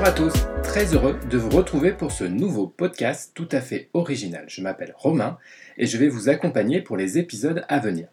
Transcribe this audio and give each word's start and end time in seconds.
Bonjour 0.00 0.14
à 0.14 0.16
tous, 0.16 0.46
très 0.62 0.94
heureux 0.94 1.20
de 1.28 1.36
vous 1.36 1.50
retrouver 1.50 1.92
pour 1.92 2.10
ce 2.10 2.24
nouveau 2.24 2.66
podcast 2.66 3.32
tout 3.34 3.48
à 3.52 3.60
fait 3.60 3.90
original. 3.92 4.46
Je 4.48 4.62
m'appelle 4.62 4.94
Romain 4.96 5.36
et 5.76 5.84
je 5.84 5.98
vais 5.98 6.08
vous 6.08 6.30
accompagner 6.30 6.80
pour 6.80 6.96
les 6.96 7.18
épisodes 7.18 7.66
à 7.68 7.80
venir. 7.80 8.08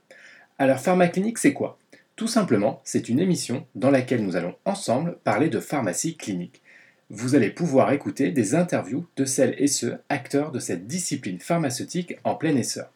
Alors 0.59 0.79
Pharmaclinique, 0.79 1.37
c'est 1.37 1.53
quoi? 1.53 1.79
Tout 2.17 2.27
simplement, 2.27 2.81
c'est 2.83 3.07
une 3.07 3.21
émission 3.21 3.65
dans 3.75 3.89
laquelle 3.89 4.21
nous 4.21 4.35
allons 4.35 4.53
ensemble 4.65 5.17
parler 5.23 5.47
de 5.47 5.61
pharmacie 5.61 6.17
clinique. 6.17 6.61
Vous 7.09 7.35
allez 7.35 7.51
pouvoir 7.51 7.93
écouter 7.93 8.31
des 8.31 8.53
interviews 8.53 9.07
de 9.15 9.23
celles 9.23 9.55
et 9.57 9.67
ceux 9.67 9.97
acteurs 10.09 10.51
de 10.51 10.59
cette 10.59 10.87
discipline 10.87 11.39
pharmaceutique 11.39 12.17
en 12.25 12.35
plein 12.35 12.57
essor. 12.57 12.91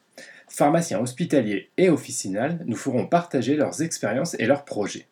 Pharmaciens 0.50 1.00
hospitaliers 1.00 1.70
et 1.78 1.90
officinales 1.90 2.60
nous 2.66 2.76
feront 2.76 3.08
partager 3.08 3.56
leurs 3.56 3.82
expériences 3.82 4.36
et 4.38 4.48
leurs 4.48 4.66
projets. 4.66 5.06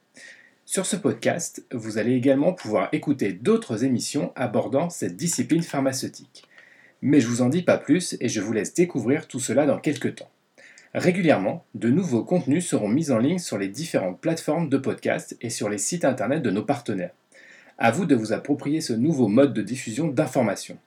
Sur 0.72 0.86
ce 0.86 0.96
podcast, 0.96 1.66
vous 1.72 1.98
allez 1.98 2.14
également 2.14 2.54
pouvoir 2.54 2.90
écouter 2.92 3.34
d'autres 3.34 3.84
émissions 3.84 4.32
abordant 4.36 4.92
cette 4.92 5.18
discipline 5.18 5.64
pharmaceutique. 5.64 6.44
Mais 7.02 7.20
je 7.20 7.28
vous 7.28 7.42
en 7.42 7.50
dis 7.50 7.64
pas 7.64 7.80
plus 7.80 8.16
et 8.20 8.30
je 8.30 8.40
vous 8.40 8.54
laisse 8.54 8.76
découvrir 8.76 9.28
tout 9.28 9.40
cela 9.40 9.66
dans 9.66 9.80
quelques 9.80 10.14
temps. 10.14 10.30
Régulièrement, 10.94 11.66
de 11.74 11.90
nouveaux 11.90 12.24
contenus 12.24 12.68
seront 12.68 12.88
mis 12.88 13.10
en 13.10 13.18
ligne 13.18 13.40
sur 13.40 13.58
les 13.58 13.68
différentes 13.68 14.22
plateformes 14.22 14.70
de 14.70 14.78
podcast 14.78 15.36
et 15.42 15.50
sur 15.50 15.70
les 15.70 15.80
sites 15.80 16.06
internet 16.06 16.44
de 16.44 16.52
nos 16.52 16.64
partenaires. 16.64 17.16
À 17.80 17.90
vous 17.90 18.06
de 18.06 18.14
vous 18.14 18.32
approprier 18.32 18.80
ce 18.80 18.94
nouveau 18.94 19.28
mode 19.28 19.56
de 19.56 19.64
diffusion 19.64 20.08
d'informations. 20.08 20.78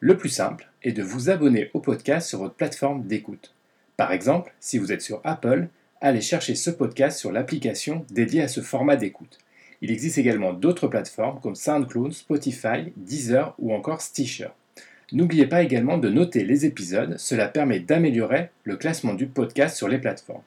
Le 0.00 0.18
plus 0.18 0.28
simple 0.28 0.68
est 0.82 0.92
de 0.92 1.02
vous 1.02 1.30
abonner 1.30 1.70
au 1.72 1.80
podcast 1.80 2.28
sur 2.28 2.40
votre 2.40 2.56
plateforme 2.56 3.06
d'écoute. 3.06 3.54
Par 3.96 4.12
exemple, 4.12 4.52
si 4.60 4.76
vous 4.76 4.92
êtes 4.92 5.00
sur 5.00 5.22
Apple, 5.24 5.68
allez 6.00 6.20
chercher 6.20 6.54
ce 6.54 6.70
podcast 6.70 7.18
sur 7.18 7.30
l'application 7.30 8.06
dédiée 8.10 8.42
à 8.42 8.48
ce 8.48 8.62
format 8.62 8.96
d'écoute. 8.96 9.38
Il 9.82 9.90
existe 9.90 10.18
également 10.18 10.52
d'autres 10.52 10.88
plateformes 10.88 11.40
comme 11.40 11.54
SoundCloud, 11.54 12.12
Spotify, 12.12 12.92
Deezer 12.96 13.54
ou 13.58 13.74
encore 13.74 14.00
Stitcher. 14.00 14.48
N'oubliez 15.12 15.46
pas 15.46 15.62
également 15.62 15.98
de 15.98 16.08
noter 16.08 16.44
les 16.44 16.66
épisodes, 16.66 17.16
cela 17.18 17.48
permet 17.48 17.80
d'améliorer 17.80 18.50
le 18.64 18.76
classement 18.76 19.14
du 19.14 19.26
podcast 19.26 19.76
sur 19.76 19.88
les 19.88 19.98
plateformes. 19.98 20.42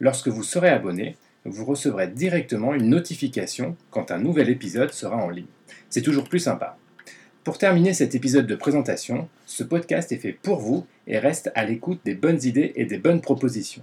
Lorsque 0.00 0.28
vous 0.28 0.42
serez 0.42 0.68
abonné, 0.68 1.16
vous 1.44 1.64
recevrez 1.64 2.08
directement 2.08 2.74
une 2.74 2.88
notification 2.88 3.76
quand 3.90 4.10
un 4.10 4.18
nouvel 4.18 4.50
épisode 4.50 4.92
sera 4.92 5.16
en 5.16 5.30
ligne. 5.30 5.46
C'est 5.88 6.02
toujours 6.02 6.28
plus 6.28 6.40
sympa. 6.40 6.76
Pour 7.44 7.56
terminer 7.56 7.94
cet 7.94 8.14
épisode 8.14 8.46
de 8.46 8.54
présentation, 8.54 9.28
ce 9.46 9.64
podcast 9.64 10.12
est 10.12 10.18
fait 10.18 10.32
pour 10.32 10.58
vous 10.58 10.86
et 11.06 11.18
reste 11.18 11.50
à 11.54 11.64
l'écoute 11.64 12.00
des 12.04 12.14
bonnes 12.14 12.42
idées 12.42 12.72
et 12.76 12.84
des 12.84 12.98
bonnes 12.98 13.22
propositions. 13.22 13.82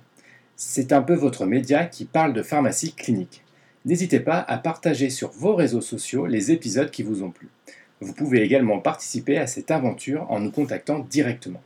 C'est 0.59 0.91
un 0.91 1.03
peu 1.03 1.13
votre 1.13 1.45
média 1.45 1.85
qui 1.85 2.05
parle 2.05 2.33
de 2.33 2.41
pharmacie 2.41 2.91
clinique. 2.91 3.43
N'hésitez 3.85 4.19
pas 4.19 4.39
à 4.39 4.57
partager 4.57 5.11
sur 5.11 5.29
vos 5.29 5.53
réseaux 5.53 5.81
sociaux 5.81 6.25
les 6.25 6.51
épisodes 6.51 6.89
qui 6.89 7.03
vous 7.03 7.21
ont 7.21 7.29
plu. 7.29 7.47
Vous 8.01 8.11
pouvez 8.11 8.41
également 8.41 8.79
participer 8.79 9.37
à 9.37 9.45
cette 9.45 9.69
aventure 9.69 10.25
en 10.31 10.39
nous 10.39 10.49
contactant 10.49 11.05
directement. 11.11 11.61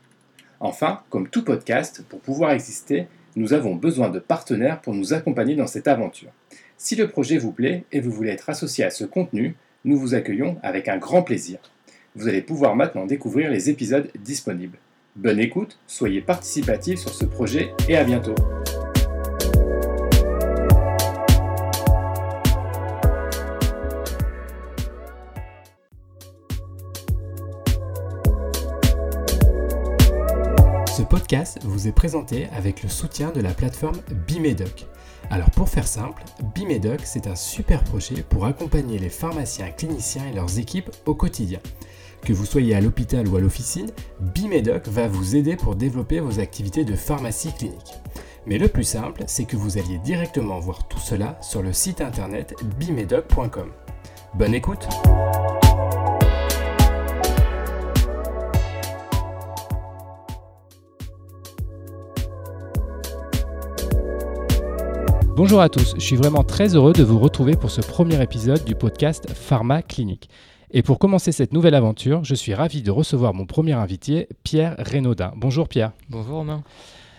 Enfin, 0.59 1.03
comme 1.09 1.29
tout 1.29 1.45
podcast, 1.45 2.03
pour 2.09 2.19
pouvoir 2.19 2.51
exister, 2.51 3.07
nous 3.37 3.53
avons 3.53 3.75
besoin 3.75 4.09
de 4.09 4.19
partenaires 4.19 4.81
pour 4.81 4.93
nous 4.93 5.13
accompagner 5.13 5.55
dans 5.55 5.67
cette 5.67 5.87
aventure. 5.87 6.31
Si 6.77 6.97
le 6.97 7.07
projet 7.07 7.37
vous 7.37 7.53
plaît 7.53 7.85
et 7.93 8.01
vous 8.01 8.11
voulez 8.11 8.31
être 8.31 8.49
associé 8.49 8.83
à 8.83 8.89
ce 8.89 9.05
contenu, 9.05 9.55
nous 9.85 9.97
vous 9.97 10.15
accueillons 10.15 10.57
avec 10.63 10.89
un 10.89 10.97
grand 10.97 11.23
plaisir. 11.23 11.59
Vous 12.15 12.27
allez 12.27 12.41
pouvoir 12.41 12.75
maintenant 12.75 13.05
découvrir 13.05 13.51
les 13.51 13.69
épisodes 13.69 14.11
disponibles. 14.19 14.79
Bonne 15.15 15.39
écoute, 15.39 15.79
soyez 15.87 16.19
participatifs 16.19 16.99
sur 16.99 17.13
ce 17.13 17.23
projet 17.23 17.73
et 17.87 17.95
à 17.95 18.03
bientôt. 18.03 18.35
Podcast 31.31 31.59
vous 31.63 31.87
est 31.87 31.93
présenté 31.93 32.47
avec 32.53 32.83
le 32.83 32.89
soutien 32.89 33.31
de 33.31 33.39
la 33.39 33.53
plateforme 33.53 33.95
Bimedoc. 34.27 34.85
Alors 35.29 35.49
pour 35.51 35.69
faire 35.69 35.87
simple, 35.87 36.25
Bimedoc 36.53 36.99
c'est 37.05 37.25
un 37.25 37.37
super 37.37 37.85
projet 37.85 38.21
pour 38.21 38.43
accompagner 38.43 38.99
les 38.99 39.07
pharmaciens, 39.07 39.69
cliniciens 39.69 40.27
et 40.29 40.35
leurs 40.35 40.59
équipes 40.59 40.91
au 41.05 41.15
quotidien. 41.15 41.59
Que 42.25 42.33
vous 42.33 42.43
soyez 42.43 42.75
à 42.75 42.81
l'hôpital 42.81 43.29
ou 43.29 43.37
à 43.37 43.39
l'officine, 43.39 43.91
Bimedoc 44.19 44.89
va 44.89 45.07
vous 45.07 45.37
aider 45.37 45.55
pour 45.55 45.77
développer 45.77 46.19
vos 46.19 46.41
activités 46.41 46.83
de 46.83 46.97
pharmacie 46.97 47.53
clinique. 47.53 47.93
Mais 48.45 48.57
le 48.57 48.67
plus 48.67 48.83
simple, 48.83 49.23
c'est 49.25 49.45
que 49.45 49.55
vous 49.55 49.77
alliez 49.77 49.99
directement 49.99 50.59
voir 50.59 50.85
tout 50.89 50.99
cela 50.99 51.37
sur 51.39 51.61
le 51.61 51.71
site 51.71 52.01
internet 52.01 52.55
bimedoc.com. 52.77 53.71
Bonne 54.33 54.53
écoute 54.53 54.85
Bonjour 65.43 65.59
à 65.59 65.69
tous, 65.69 65.95
je 65.95 66.01
suis 66.01 66.15
vraiment 66.15 66.43
très 66.43 66.75
heureux 66.75 66.93
de 66.93 67.01
vous 67.01 67.17
retrouver 67.17 67.55
pour 67.55 67.71
ce 67.71 67.81
premier 67.81 68.21
épisode 68.21 68.63
du 68.63 68.75
podcast 68.75 69.27
Pharma 69.33 69.81
Clinique. 69.81 70.29
Et 70.69 70.83
pour 70.83 70.99
commencer 70.99 71.31
cette 71.31 71.51
nouvelle 71.51 71.73
aventure, 71.73 72.23
je 72.23 72.35
suis 72.35 72.53
ravi 72.53 72.83
de 72.83 72.91
recevoir 72.91 73.33
mon 73.33 73.47
premier 73.47 73.71
invité, 73.71 74.29
Pierre 74.43 74.75
Renaudin. 74.77 75.33
Bonjour 75.35 75.67
Pierre. 75.67 75.93
Bonjour 76.11 76.35
Romain. 76.35 76.63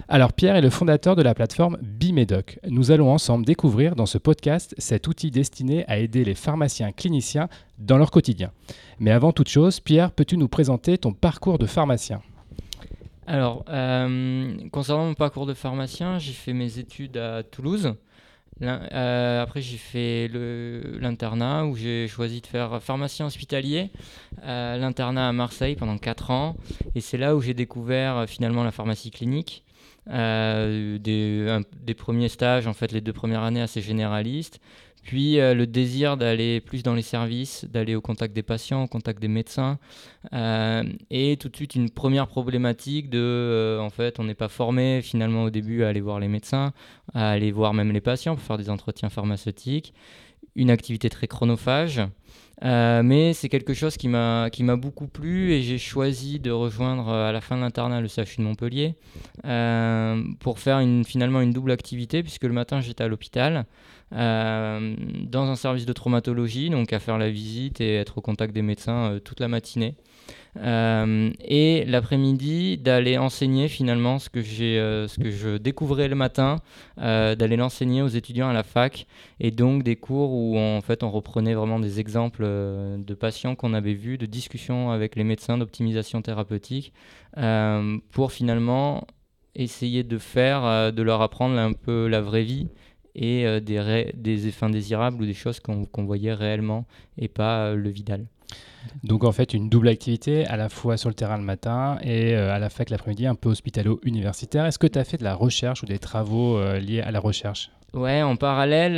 Alors 0.07 0.33
Pierre 0.33 0.55
est 0.55 0.61
le 0.61 0.71
fondateur 0.71 1.17
de 1.17 1.23
la 1.23 1.35
plateforme 1.35 1.79
Bimedoc. 1.83 2.61
Nous 2.69 2.93
allons 2.93 3.11
ensemble 3.11 3.45
découvrir 3.45 3.97
dans 3.97 4.07
ce 4.07 4.19
podcast 4.19 4.73
cet 4.79 5.09
outil 5.09 5.33
destiné 5.33 5.85
à 5.89 5.99
aider 5.99 6.25
les 6.25 6.37
pharmaciens 6.37 6.93
cliniciens 6.93 7.49
dans 7.81 7.99
leur 7.99 8.13
quotidien. 8.13 8.53
Mais 9.01 9.11
avant 9.11 9.33
toute 9.33 9.49
chose, 9.49 9.81
Pierre, 9.81 10.13
peux-tu 10.13 10.37
nous 10.37 10.47
présenter 10.47 10.97
ton 10.97 11.13
parcours 11.13 11.59
de 11.59 11.67
pharmacien? 11.67 12.23
Alors, 13.27 13.65
euh, 13.69 14.55
concernant 14.71 15.07
mon 15.07 15.15
parcours 15.15 15.47
de 15.47 15.55
pharmacien, 15.55 16.21
j'ai 16.21 16.33
fait 16.33 16.53
mes 16.53 16.79
études 16.79 17.17
à 17.17 17.43
Toulouse. 17.43 17.97
Euh, 18.61 19.43
après, 19.43 19.61
j'ai 19.61 19.77
fait 19.77 20.29
l'internat 21.01 21.67
où 21.67 21.77
j'ai 21.77 22.09
choisi 22.09 22.41
de 22.41 22.47
faire 22.47 22.83
pharmacien 22.83 23.27
hospitalier, 23.27 23.91
euh, 24.45 24.77
l'internat 24.77 25.29
à 25.29 25.33
Marseille 25.33 25.77
pendant 25.77 25.99
4 25.99 26.31
ans. 26.31 26.57
Et 26.95 27.01
c'est 27.01 27.19
là 27.19 27.35
où 27.35 27.41
j'ai 27.41 27.55
découvert 27.55 28.19
euh, 28.19 28.27
finalement 28.27 28.65
la 28.65 28.71
pharmacie 28.71 29.11
clinique. 29.11 29.65
Des, 30.07 30.99
des, 31.83 31.95
premiers 31.95 32.29
stages, 32.29 32.67
en 32.67 32.73
fait, 32.73 32.91
les 32.91 33.01
deux 33.01 33.13
premières 33.13 33.43
années 33.43 33.63
assez 33.63 33.81
généralistes. 33.81 34.61
Puis 35.03 35.41
euh, 35.41 35.53
le 35.55 35.67
désir 35.67 36.17
d'aller 36.17 36.61
plus 36.61 36.83
dans 36.83 36.95
les 36.95 37.03
services, 37.03 37.65
d'aller 37.65 37.97
au 37.97 38.01
contact 38.01 38.35
des 38.35 38.43
patients, 38.43 38.85
au 38.85 38.87
contact 38.87 39.21
des 39.21 39.29
médecins. 39.29 39.79
Euh, 40.33 40.85
et 41.11 41.37
tout 41.37 41.49
de 41.49 41.57
suite 41.57 41.75
une 41.75 41.91
première 41.91 42.29
problématique 42.29 43.11
de, 43.11 43.19
euh, 43.19 43.81
en 43.81 43.91
fait, 43.91 44.21
on 44.21 44.25
n'est 44.25 44.35
pas 44.35 44.49
formé 44.49 45.03
finalement 45.03 45.45
au 45.45 45.51
début 45.51 45.83
à 45.83 45.89
aller 45.89 46.01
voir 46.01 46.21
les 46.21 46.29
médecins, 46.29 46.73
à 47.15 47.31
aller 47.31 47.51
voir 47.51 47.75
même 47.75 47.91
les 47.91 48.01
patients 48.01 48.37
pour 48.37 48.45
faire 48.45 48.59
des 48.59 48.71
entretiens 48.71 49.11
pharmaceutiques. 49.11 49.93
Une 50.55 50.71
activité 50.71 51.11
très 51.11 51.27
chronophage. 51.27 52.01
Mais 52.63 53.33
c'est 53.35 53.49
quelque 53.49 53.75
chose 53.75 53.97
qui 53.97 54.09
m'a 54.09 54.51
beaucoup 54.77 55.09
plu 55.09 55.53
et 55.53 55.63
j'ai 55.63 55.79
choisi 55.79 56.39
de 56.39 56.51
rejoindre 56.51 57.09
à 57.09 57.33
la 57.33 57.41
fin 57.41 57.57
de 57.57 57.61
l'internat 57.61 58.01
le 58.01 58.09
CHU 58.09 58.37
de 58.39 58.43
Montpellier 58.43 58.95
pour 60.41 60.59
faire 60.59 60.81
finalement 61.05 61.41
une 61.41 61.53
double 61.53 61.73
activité 61.73 62.23
puisque 62.23 62.45
le 62.45 62.53
matin 62.53 62.81
j'étais 62.81 63.05
à 63.05 63.09
l'hôpital 63.09 63.67
euh, 64.15 64.95
dans 65.23 65.49
un 65.49 65.57
service 65.57 65.87
de 65.87 65.93
traumatologie, 65.93 66.69
donc 66.69 66.93
à 66.93 66.99
faire 66.99 67.17
la 67.17 67.31
visite 67.31 67.81
et 67.81 67.97
être 67.97 68.19
au 68.19 68.21
contact 68.21 68.53
des 68.55 68.61
médecins 68.61 69.13
euh, 69.13 69.21
toute 69.21 69.41
la 69.41 69.49
matinée. 69.49 69.95
Euh, 70.59 71.31
et 71.41 71.85
l'après-midi 71.87 72.77
d'aller 72.77 73.17
enseigner 73.17 73.69
finalement 73.69 74.19
ce 74.19 74.29
que, 74.29 74.43
j'ai, 74.43 74.77
ce 75.09 75.19
que 75.19 75.31
je 75.31 75.57
découvrais 75.57 76.09
le 76.09 76.15
matin, 76.15 76.57
d'aller 76.99 77.57
l'enseigner 77.57 78.03
aux 78.03 78.09
étudiants 78.09 78.51
à 78.51 78.53
la 78.53 78.63
fac, 78.63 79.07
et 79.41 79.51
donc 79.51 79.83
des 79.83 79.97
cours 79.97 80.33
où 80.33 80.59
en 80.59 80.81
fait 80.83 81.03
on 81.03 81.11
reprenait 81.11 81.55
vraiment 81.55 81.81
des 81.81 82.01
exemples 82.01 82.45
de 82.45 83.15
patients 83.15 83.55
qu'on 83.55 83.73
avait 83.73 83.95
vus, 83.95 84.19
de 84.19 84.27
discussions 84.27 84.91
avec 84.91 85.17
les 85.17 85.25
médecins 85.25 85.57
d'optimisation 85.57 86.21
thérapeutique, 86.21 86.93
pour 88.11 88.33
finalement 88.33 89.07
essayer 89.55 90.03
de 90.03 90.19
faire, 90.19 90.93
de 90.93 91.03
leur 91.03 91.23
apprendre 91.23 91.59
un 91.59 91.73
peu 91.73 92.09
la 92.09 92.21
vraie 92.21 92.45
vie 92.45 92.69
et 93.15 93.47
euh, 93.47 93.61
des, 93.61 94.47
effets 94.47 94.67
indésirables 94.67 95.23
ou 95.23 95.27
des 95.27 95.35
choses 95.35 95.61
qu'on 95.61 96.05
voyait 96.05 96.35
réellement 96.35 96.87
et 97.19 97.29
pas 97.29 97.67
euh, 97.67 97.75
le 97.75 97.91
Vidal. 97.91 98.27
Donc 99.05 99.25
en 99.25 99.33
fait 99.33 99.55
une 99.55 99.69
double 99.69 99.89
activité 99.89 100.47
à 100.47 100.57
la 100.57 100.69
fois 100.69 100.97
sur 100.97 101.09
le 101.09 101.15
terrain 101.15 101.37
le 101.37 101.45
matin 101.45 101.99
et 102.03 102.35
euh, 102.35 102.53
à 102.53 102.59
la 102.59 102.69
fac 102.69 102.91
l'après-midi, 102.91 103.27
un 103.27 103.35
peu 103.35 103.51
hospitalo-universitaire. 103.51 104.67
Est-ce 104.67 104.79
que 104.79 104.87
tu 104.87 104.99
as 104.99 105.05
fait 105.05 105.19
de 105.19 105.25
la 105.25 105.35
recherche 105.35 105.83
ou 105.83 105.87
des 105.87 105.99
travaux 105.99 106.61
liés 106.79 107.01
à 107.01 107.11
la 107.11 107.21
recherche? 107.21 107.71
Ouais, 107.95 108.23
en 108.23 108.37
parallèle, 108.37 108.97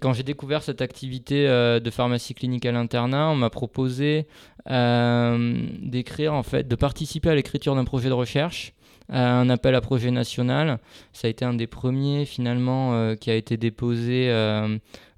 quand 0.00 0.14
j'ai 0.14 0.22
découvert 0.22 0.62
cette 0.62 0.80
activité 0.80 1.46
de 1.46 1.90
pharmacie 1.90 2.34
clinique 2.34 2.64
à 2.64 2.72
l'internat, 2.72 3.28
on 3.28 3.36
m'a 3.36 3.50
proposé 3.50 4.26
d'écrire 4.66 6.32
en 6.32 6.42
fait, 6.42 6.66
de 6.66 6.74
participer 6.74 7.28
à 7.28 7.34
l'écriture 7.34 7.74
d'un 7.74 7.84
projet 7.84 8.08
de 8.08 8.14
recherche 8.14 8.72
un 9.08 9.48
appel 9.50 9.74
à 9.74 9.80
projet 9.80 10.10
national. 10.10 10.78
Ça 11.12 11.28
a 11.28 11.30
été 11.30 11.44
un 11.44 11.54
des 11.54 11.66
premiers 11.66 12.24
finalement 12.24 13.14
qui 13.16 13.30
a 13.30 13.34
été 13.34 13.56
déposé 13.56 14.30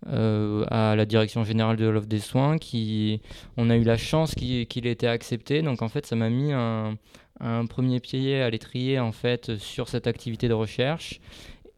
à 0.06 0.94
la 0.96 1.04
direction 1.06 1.44
générale 1.44 1.76
de 1.76 1.86
l'offre 1.86 2.06
des 2.06 2.20
soins. 2.20 2.58
Qui, 2.58 3.20
on 3.56 3.70
a 3.70 3.76
eu 3.76 3.84
la 3.84 3.96
chance 3.96 4.34
qu'il 4.34 4.86
ait 4.86 4.92
été 4.92 5.06
accepté. 5.06 5.62
Donc 5.62 5.82
en 5.82 5.88
fait, 5.88 6.06
ça 6.06 6.16
m'a 6.16 6.30
mis 6.30 6.52
un, 6.52 6.96
un 7.40 7.66
premier 7.66 8.00
pied 8.00 8.40
à 8.40 8.50
l'étrier 8.50 8.98
en 8.98 9.12
fait 9.12 9.56
sur 9.56 9.88
cette 9.88 10.06
activité 10.06 10.48
de 10.48 10.54
recherche. 10.54 11.20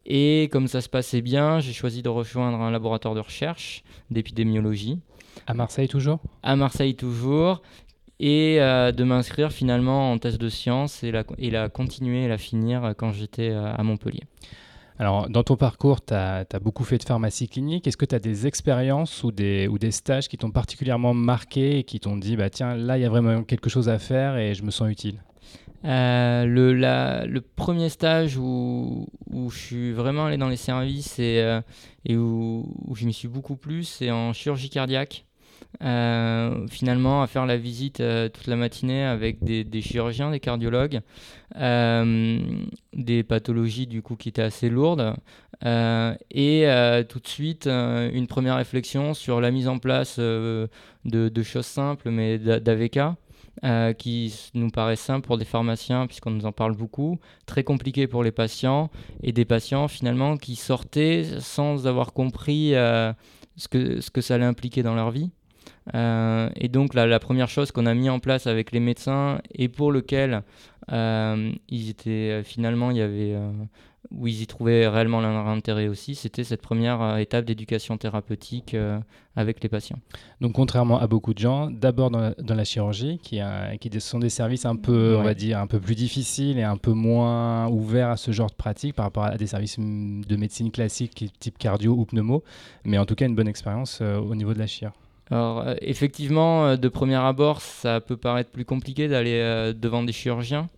Et 0.05 0.49
comme 0.51 0.67
ça 0.67 0.81
se 0.81 0.89
passait 0.89 1.21
bien, 1.21 1.59
j'ai 1.59 1.73
choisi 1.73 2.01
de 2.01 2.09
rejoindre 2.09 2.59
un 2.59 2.71
laboratoire 2.71 3.13
de 3.13 3.19
recherche 3.19 3.83
d'épidémiologie. 4.09 4.99
À 5.47 5.53
Marseille 5.53 5.87
toujours? 5.87 6.19
À 6.43 6.55
Marseille 6.55 6.95
toujours. 6.95 7.61
Et 8.19 8.57
euh, 8.59 8.91
de 8.91 9.03
m'inscrire 9.03 9.51
finalement 9.51 10.11
en 10.11 10.17
thèse 10.19 10.37
de 10.37 10.49
sciences 10.49 11.03
et 11.03 11.11
la, 11.11 11.23
et 11.37 11.49
la 11.49 11.69
continuer 11.69 12.23
et 12.23 12.27
la 12.27 12.37
finir 12.37 12.93
quand 12.97 13.11
j'étais 13.11 13.49
euh, 13.49 13.73
à 13.73 13.83
Montpellier. 13.83 14.23
Alors, 15.01 15.31
dans 15.31 15.41
ton 15.41 15.55
parcours, 15.55 16.05
tu 16.05 16.13
as, 16.13 16.45
beaucoup 16.61 16.83
fait 16.83 16.99
de 16.99 17.03
pharmacie 17.03 17.47
clinique. 17.47 17.87
Est-ce 17.87 17.97
que 17.97 18.05
tu 18.05 18.13
as 18.13 18.19
des 18.19 18.45
expériences 18.45 19.23
ou 19.23 19.31
des, 19.31 19.67
stages 19.89 20.27
qui 20.27 20.37
t'ont 20.37 20.51
particulièrement 20.51 21.15
marqué 21.15 21.79
et 21.79 21.83
qui 21.83 21.99
t'ont 21.99 22.17
dit, 22.17 22.37
bah, 22.37 22.51
tiens, 22.51 22.75
là, 22.75 22.99
il 22.99 23.01
y 23.01 23.05
a 23.05 23.09
vraiment 23.09 23.41
quelque 23.41 23.67
chose 23.67 23.89
à 23.89 23.97
faire 23.97 24.37
et 24.37 24.53
je 24.53 24.61
me 24.61 24.69
sens 24.69 24.91
utile? 24.91 25.23
Euh, 25.85 26.45
le, 26.45 27.39
premier 27.39 27.89
stage 27.89 28.37
où, 28.37 29.07
je 29.49 29.57
suis 29.57 29.91
vraiment 29.91 30.25
allé 30.25 30.37
dans 30.37 30.49
les 30.49 30.55
services 30.55 31.17
et, 31.17 31.41
euh, 31.41 31.61
où, 32.07 32.93
je 32.93 33.07
m'y 33.07 33.13
suis 33.13 33.27
beaucoup 33.27 33.55
plus, 33.55 33.85
c'est 33.85 34.11
en 34.11 34.33
chirurgie 34.33 34.69
cardiaque. 34.69 35.25
Euh, 35.83 36.67
finalement, 36.67 37.21
à 37.23 37.27
faire 37.27 37.45
la 37.45 37.57
visite 37.57 38.03
toute 38.33 38.47
la 38.47 38.55
matinée 38.55 39.03
avec 39.03 39.43
des, 39.43 39.81
chirurgiens, 39.81 40.31
des 40.31 40.39
cardiologues, 40.39 41.01
des 41.55 43.23
pathologies 43.23 43.87
du 43.87 44.01
coup 44.01 44.15
qui 44.15 44.29
étaient 44.29 44.41
assez 44.41 44.69
lourdes, 44.69 45.15
et 45.63 47.03
tout 47.09 47.19
de 47.19 47.27
suite 47.27 47.67
une 47.67 48.27
première 48.27 48.57
réflexion 48.57 49.13
sur 49.13 49.41
la 49.41 49.51
mise 49.51 49.67
en 49.67 49.79
place 49.79 50.19
de, 50.19 50.69
choses 51.43 51.65
simples, 51.65 52.09
mais 52.09 52.37
d'AVK. 52.37 52.99
Euh, 53.63 53.93
qui 53.93 54.33
nous 54.55 54.71
paraît 54.71 54.95
simple 54.95 55.27
pour 55.27 55.37
des 55.37 55.45
pharmaciens, 55.45 56.07
puisqu'on 56.07 56.31
nous 56.31 56.47
en 56.47 56.51
parle 56.51 56.75
beaucoup, 56.75 57.19
très 57.45 57.63
compliqué 57.63 58.07
pour 58.07 58.23
les 58.23 58.31
patients, 58.31 58.89
et 59.21 59.33
des 59.33 59.45
patients 59.45 59.87
finalement 59.87 60.37
qui 60.37 60.55
sortaient 60.55 61.25
sans 61.41 61.85
avoir 61.85 62.13
compris 62.13 62.73
euh, 62.73 63.13
ce 63.57 63.67
que 63.67 64.21
ça 64.21 64.35
allait 64.35 64.45
impliquer 64.45 64.81
dans 64.81 64.95
leur 64.95 65.11
vie. 65.11 65.29
Euh, 65.95 66.49
et 66.55 66.67
donc 66.67 66.93
la, 66.93 67.07
la 67.07 67.19
première 67.19 67.49
chose 67.49 67.71
qu'on 67.71 67.85
a 67.85 67.93
mis 67.93 68.09
en 68.09 68.19
place 68.19 68.47
avec 68.47 68.71
les 68.71 68.79
médecins 68.79 69.39
et 69.53 69.67
pour 69.67 69.91
lequel 69.91 70.43
ils 70.89 71.89
étaient 71.89 72.41
finalement 72.43 72.91
il 72.91 72.97
y 72.97 73.01
avait 73.01 73.35
où 74.09 74.27
ils 74.27 74.41
y 74.41 74.47
trouvaient 74.47 74.87
réellement 74.87 75.21
leur 75.21 75.47
intérêt 75.47 75.87
aussi, 75.87 76.15
c'était 76.15 76.43
cette 76.43 76.61
première 76.61 77.01
euh, 77.01 77.17
étape 77.17 77.45
d'éducation 77.45 77.97
thérapeutique 77.97 78.73
euh, 78.73 78.99
avec 79.35 79.61
les 79.63 79.69
patients. 79.69 79.99
Donc 80.41 80.53
contrairement 80.53 80.99
à 80.99 81.07
beaucoup 81.07 81.33
de 81.33 81.39
gens, 81.39 81.69
d'abord 81.69 82.09
dans, 82.09 82.33
la 82.37 82.63
chirurgie, 82.63 83.19
qui, 83.19 83.39
qui, 83.79 84.01
sont 84.01 84.19
des 84.19 84.29
services 84.29 84.65
un 84.65 84.75
peu, 84.75 85.15
on 85.17 85.23
va 85.23 85.33
dire, 85.33 85.59
un 85.59 85.67
peu 85.67 85.79
plus 85.79 85.95
difficiles 85.95 86.57
et 86.57 86.63
un 86.63 86.77
peu 86.77 86.91
moins 86.91 87.67
ouverts 87.67 88.09
à 88.09 88.17
ce 88.17 88.31
genre 88.31 88.49
de 88.49 88.55
pratique 88.55 88.95
par 88.95 89.05
rapport 89.05 89.23
à 89.23 89.37
des 89.37 89.47
services 89.47 89.79
de 89.79 90.35
médecine 90.35 90.71
classique 90.71 91.31
type 91.39 91.57
cardio 91.57 91.93
ou 91.93 92.05
pneumo, 92.05 92.43
mais 92.83 92.97
en 92.97 93.05
tout 93.05 93.15
cas 93.15 93.25
une 93.25 93.35
bonne 93.35 93.47
expérience 93.47 93.99
euh, 94.01 94.17
au 94.17 94.35
niveau 94.35 94.53
de 94.53 94.59
la 94.59 94.67
chir. 94.67 94.91
Alors 95.31 95.65
effectivement, 95.81 96.75
de 96.75 96.87
premier 96.89 97.15
abord, 97.15 97.61
ça 97.61 98.01
peut 98.01 98.17
paraître 98.17 98.51
plus 98.51 98.65
compliqué 98.65 99.07
d'aller 99.07 99.73
devant 99.73 100.03
des 100.03 100.11
chirurgiens. 100.11 100.69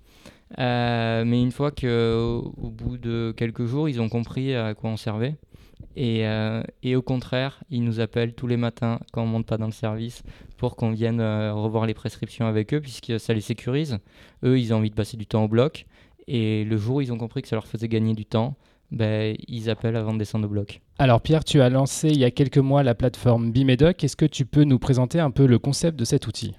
Euh, 0.59 1.23
mais 1.25 1.41
une 1.41 1.51
fois 1.51 1.71
qu'au 1.71 2.53
au 2.57 2.69
bout 2.69 2.97
de 2.97 3.33
quelques 3.35 3.65
jours, 3.65 3.89
ils 3.89 4.01
ont 4.01 4.09
compris 4.09 4.55
à 4.55 4.73
quoi 4.73 4.89
on 4.89 4.97
servait. 4.97 5.35
Et, 5.95 6.25
euh, 6.27 6.63
au 6.95 7.01
contraire, 7.01 7.63
ils 7.69 7.83
nous 7.83 7.99
appellent 7.99 8.33
tous 8.33 8.47
les 8.47 8.57
matins 8.57 8.99
quand 9.11 9.23
on 9.23 9.27
ne 9.27 9.31
monte 9.31 9.45
pas 9.45 9.57
dans 9.57 9.67
le 9.67 9.71
service 9.71 10.23
pour 10.57 10.75
qu'on 10.75 10.91
vienne 10.91 11.19
euh, 11.19 11.53
revoir 11.53 11.85
les 11.85 11.93
prescriptions 11.93 12.47
avec 12.47 12.73
eux, 12.73 12.81
puisque 12.81 13.19
ça 13.19 13.33
les 13.33 13.41
sécurise. 13.41 13.99
Eux, 14.43 14.59
ils 14.59 14.73
ont 14.73 14.77
envie 14.77 14.89
de 14.89 14.95
passer 14.95 15.17
du 15.17 15.25
temps 15.25 15.43
au 15.43 15.47
bloc. 15.47 15.85
Et 16.27 16.63
le 16.63 16.77
jour 16.77 17.01
ils 17.01 17.11
ont 17.11 17.17
compris 17.17 17.41
que 17.41 17.49
ça 17.49 17.57
leur 17.57 17.67
faisait 17.67 17.89
gagner 17.89 18.13
du 18.13 18.25
temps, 18.25 18.55
ben, 18.93 19.35
ils 19.47 19.69
appellent 19.69 19.95
avant 19.95 20.13
de 20.13 20.19
descendre 20.19 20.45
au 20.45 20.49
bloc. 20.49 20.81
Alors 20.99 21.19
Pierre, 21.19 21.43
tu 21.43 21.61
as 21.61 21.69
lancé 21.69 22.09
il 22.09 22.17
y 22.17 22.23
a 22.23 22.31
quelques 22.31 22.59
mois 22.59 22.83
la 22.83 22.95
plateforme 22.95 23.51
Bimedoc. 23.51 24.03
Est-ce 24.03 24.15
que 24.15 24.25
tu 24.25 24.45
peux 24.45 24.63
nous 24.63 24.79
présenter 24.79 25.19
un 25.19 25.31
peu 25.31 25.47
le 25.47 25.59
concept 25.59 25.97
de 25.97 26.05
cet 26.05 26.27
outil? 26.27 26.55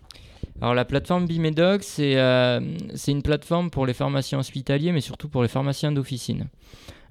Alors 0.61 0.75
la 0.75 0.85
plateforme 0.85 1.27
Bimedoc, 1.27 1.85
euh, 1.99 2.61
c'est 2.95 3.13
une 3.13 3.23
plateforme 3.23 3.71
pour 3.71 3.87
les 3.87 3.93
pharmaciens 3.93 4.39
hospitaliers, 4.39 4.93
mais 4.93 5.01
surtout 5.01 5.29
pour 5.29 5.43
les 5.43 5.49
pharmaciens 5.49 5.93
d'officine. 5.93 6.49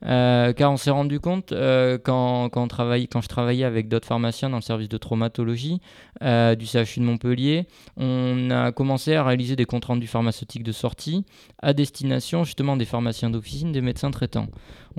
Euh, 0.05 0.51
car 0.53 0.71
on 0.71 0.77
s'est 0.77 0.91
rendu 0.91 1.19
compte 1.19 1.53
euh, 1.53 1.97
quand, 1.97 2.49
quand, 2.49 2.67
quand, 2.67 3.21
je 3.21 3.27
travaillais 3.27 3.63
avec 3.63 3.87
d'autres 3.87 4.07
pharmaciens 4.07 4.49
dans 4.49 4.57
le 4.57 4.61
service 4.61 4.89
de 4.89 4.97
traumatologie 4.97 5.79
du 6.21 6.65
CHU 6.65 6.99
de 6.99 7.05
Montpellier, 7.05 7.67
on 7.97 8.49
a 8.49 8.71
commencé 8.71 9.15
à 9.15 9.23
réaliser 9.23 9.55
des 9.55 9.65
comptes 9.65 9.85
rendus 9.85 10.07
pharmaceutiques 10.07 10.63
de 10.63 10.71
sortie 10.71 11.25
à 11.61 11.73
destination 11.73 12.43
justement 12.43 12.77
des 12.77 12.85
pharmaciens 12.85 13.29
d'officine, 13.29 13.71
des 13.71 13.81
médecins 13.81 14.11
traitants. 14.11 14.47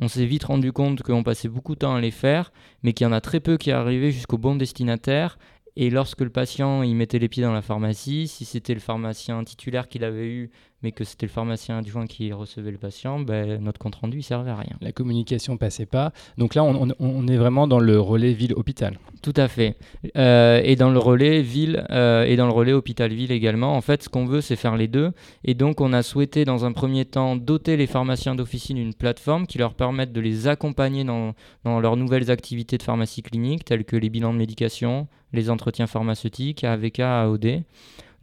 On 0.00 0.08
s'est 0.08 0.26
vite 0.26 0.44
rendu 0.44 0.72
compte 0.72 1.02
qu'on 1.02 1.22
passait 1.22 1.48
beaucoup 1.48 1.74
de 1.74 1.80
temps 1.80 1.94
à 1.94 2.00
les 2.00 2.10
faire, 2.10 2.52
mais 2.82 2.92
qu'il 2.92 3.06
y 3.06 3.08
en 3.08 3.12
a 3.12 3.20
très 3.20 3.40
peu 3.40 3.56
qui 3.56 3.70
arrivaient 3.70 4.10
jusqu'au 4.10 4.38
bon 4.38 4.56
destinataire 4.56 5.38
et 5.76 5.90
lorsque 5.90 6.20
le 6.20 6.30
patient 6.30 6.82
il 6.82 6.94
mettait 6.94 7.18
les 7.18 7.28
pieds 7.28 7.42
dans 7.42 7.52
la 7.52 7.62
pharmacie, 7.62 8.28
si 8.28 8.44
c'était 8.44 8.74
le 8.74 8.80
pharmacien 8.80 9.42
titulaire 9.42 9.88
qu'il 9.88 10.04
avait 10.04 10.28
eu 10.28 10.50
mais 10.84 10.92
que 10.92 11.02
c'était 11.02 11.24
le 11.24 11.32
pharmacien 11.32 11.78
adjoint 11.78 12.06
qui 12.06 12.30
recevait 12.32 12.70
le 12.70 12.76
patient, 12.76 13.18
ben, 13.18 13.58
notre 13.60 13.78
compte-rendu 13.78 14.18
ne 14.18 14.22
servait 14.22 14.50
à 14.50 14.56
rien. 14.56 14.76
La 14.82 14.92
communication 14.92 15.56
passait 15.56 15.86
pas. 15.86 16.12
Donc 16.36 16.54
là, 16.54 16.62
on, 16.62 17.26
est 17.26 17.36
vraiment 17.38 17.66
dans 17.66 17.78
le 17.78 17.98
relais 17.98 18.34
ville-hôpital. 18.34 18.98
Tout 19.22 19.32
à 19.34 19.48
fait. 19.48 19.76
Euh, 20.18 20.60
et 20.62 20.76
dans 20.76 20.90
le 20.90 20.98
relais 20.98 21.40
ville 21.40 21.86
euh, 21.90 22.24
et 22.24 22.36
dans 22.36 22.46
le 22.46 22.52
relais 22.52 22.74
hôpital-ville 22.74 23.32
également. 23.32 23.74
En 23.74 23.80
fait, 23.80 24.02
ce 24.02 24.10
qu'on 24.10 24.26
veut, 24.26 24.42
c'est 24.42 24.56
faire 24.56 24.76
les 24.76 24.86
deux. 24.86 25.12
Et 25.42 25.54
donc, 25.54 25.80
on 25.80 25.94
a 25.94 26.02
souhaité, 26.02 26.44
dans 26.44 26.66
un 26.66 26.72
premier 26.72 27.06
temps, 27.06 27.34
doter 27.34 27.78
les 27.78 27.86
pharmaciens 27.86 28.34
d'officine 28.34 28.76
d'une 28.76 28.94
plateforme 28.94 29.46
qui 29.46 29.56
leur 29.56 29.72
permette 29.72 30.12
de 30.12 30.20
les 30.20 30.48
accompagner 30.48 31.02
dans, 31.04 31.32
dans 31.64 31.80
leurs 31.80 31.96
nouvelles 31.96 32.30
activités 32.30 32.76
de 32.76 32.82
pharmacie 32.82 33.22
clinique, 33.22 33.64
telles 33.64 33.86
que 33.86 33.96
les 33.96 34.10
bilans 34.10 34.34
de 34.34 34.38
médication, 34.38 35.08
les 35.32 35.48
entretiens 35.48 35.86
pharmaceutiques, 35.86 36.62
AVK, 36.62 37.00
AOD 37.00 37.62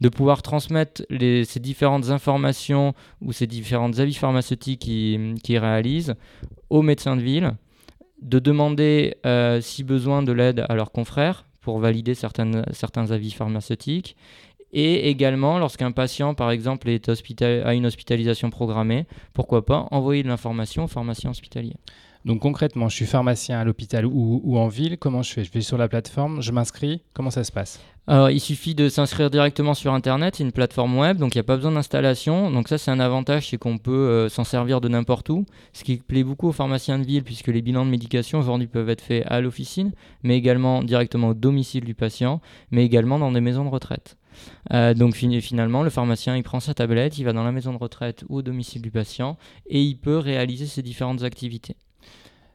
de 0.02 0.08
pouvoir 0.08 0.42
transmettre 0.42 1.02
ces 1.10 1.60
différentes 1.60 2.10
informations 2.10 2.92
ou 3.20 3.32
ces 3.32 3.46
différentes 3.46 4.00
avis 4.00 4.14
pharmaceutiques 4.14 4.80
qu'ils 4.80 5.58
réalisent 5.58 6.16
aux 6.70 6.82
médecins 6.82 7.16
de 7.16 7.22
ville, 7.22 7.52
de 8.20 8.40
demander 8.40 9.14
euh, 9.24 9.60
si 9.60 9.84
besoin 9.84 10.24
de 10.24 10.32
l'aide 10.32 10.66
à 10.68 10.74
leurs 10.74 10.90
confrères 10.90 11.46
pour 11.60 11.78
valider 11.78 12.14
certains 12.14 13.10
avis 13.12 13.30
pharmaceutiques, 13.30 14.16
et 14.72 15.08
également 15.08 15.58
lorsqu'un 15.58 15.92
patient, 15.92 16.34
par 16.34 16.50
exemple, 16.50 16.88
est 16.88 17.08
a 17.08 17.74
une 17.74 17.86
hospitalisation 17.86 18.50
programmée, 18.50 19.06
pourquoi 19.34 19.64
pas 19.64 19.86
envoyer 19.92 20.24
de 20.24 20.28
l'information 20.28 20.84
au 20.84 20.88
pharmacien 20.88 21.30
hospitalier. 21.30 21.76
Donc 22.24 22.40
concrètement, 22.40 22.88
je 22.88 22.96
suis 22.96 23.06
pharmacien 23.06 23.60
à 23.60 23.64
l'hôpital 23.64 24.04
ou, 24.06 24.56
en 24.58 24.66
ville, 24.66 24.98
comment 24.98 25.22
je 25.22 25.32
fais? 25.32 25.44
Je 25.44 25.52
vais 25.52 25.60
sur 25.60 25.78
la 25.78 25.86
plateforme, 25.88 26.40
je 26.40 26.50
m'inscris, 26.50 27.02
comment 27.12 27.30
ça 27.30 27.44
se 27.44 27.52
passe? 27.52 27.80
Alors, 28.08 28.30
il 28.30 28.40
suffit 28.40 28.74
de 28.74 28.88
s'inscrire 28.88 29.30
directement 29.30 29.74
sur 29.74 29.94
Internet, 29.94 30.34
c'est 30.36 30.42
une 30.42 30.50
plateforme 30.50 30.98
web, 30.98 31.18
donc 31.18 31.34
il 31.34 31.38
n'y 31.38 31.42
a 31.42 31.44
pas 31.44 31.54
besoin 31.54 31.70
d'installation. 31.70 32.50
Donc 32.50 32.66
ça, 32.66 32.76
c'est 32.76 32.90
un 32.90 32.98
avantage, 32.98 33.48
c'est 33.48 33.58
qu'on 33.58 33.78
peut 33.78 33.92
euh, 33.92 34.28
s'en 34.28 34.42
servir 34.42 34.80
de 34.80 34.88
n'importe 34.88 35.30
où, 35.30 35.46
ce 35.72 35.84
qui 35.84 35.98
plaît 35.98 36.24
beaucoup 36.24 36.48
aux 36.48 36.52
pharmaciens 36.52 36.98
de 36.98 37.04
ville, 37.04 37.22
puisque 37.22 37.46
les 37.46 37.62
bilans 37.62 37.84
de 37.84 37.90
médication 37.90 38.40
aujourd'hui 38.40 38.66
peuvent 38.66 38.90
être 38.90 39.02
faits 39.02 39.24
à 39.28 39.40
l'officine, 39.40 39.92
mais 40.24 40.36
également 40.36 40.82
directement 40.82 41.28
au 41.28 41.34
domicile 41.34 41.84
du 41.84 41.94
patient, 41.94 42.40
mais 42.72 42.84
également 42.84 43.20
dans 43.20 43.30
des 43.30 43.40
maisons 43.40 43.64
de 43.64 43.70
retraite. 43.70 44.16
Euh, 44.72 44.94
donc 44.94 45.14
finalement, 45.14 45.84
le 45.84 45.90
pharmacien, 45.90 46.36
il 46.36 46.42
prend 46.42 46.58
sa 46.58 46.74
tablette, 46.74 47.18
il 47.18 47.24
va 47.24 47.32
dans 47.32 47.44
la 47.44 47.52
maison 47.52 47.72
de 47.72 47.78
retraite 47.78 48.24
ou 48.28 48.38
au 48.38 48.42
domicile 48.42 48.82
du 48.82 48.90
patient 48.90 49.36
et 49.66 49.80
il 49.80 49.96
peut 49.96 50.18
réaliser 50.18 50.66
ses 50.66 50.82
différentes 50.82 51.22
activités. 51.22 51.76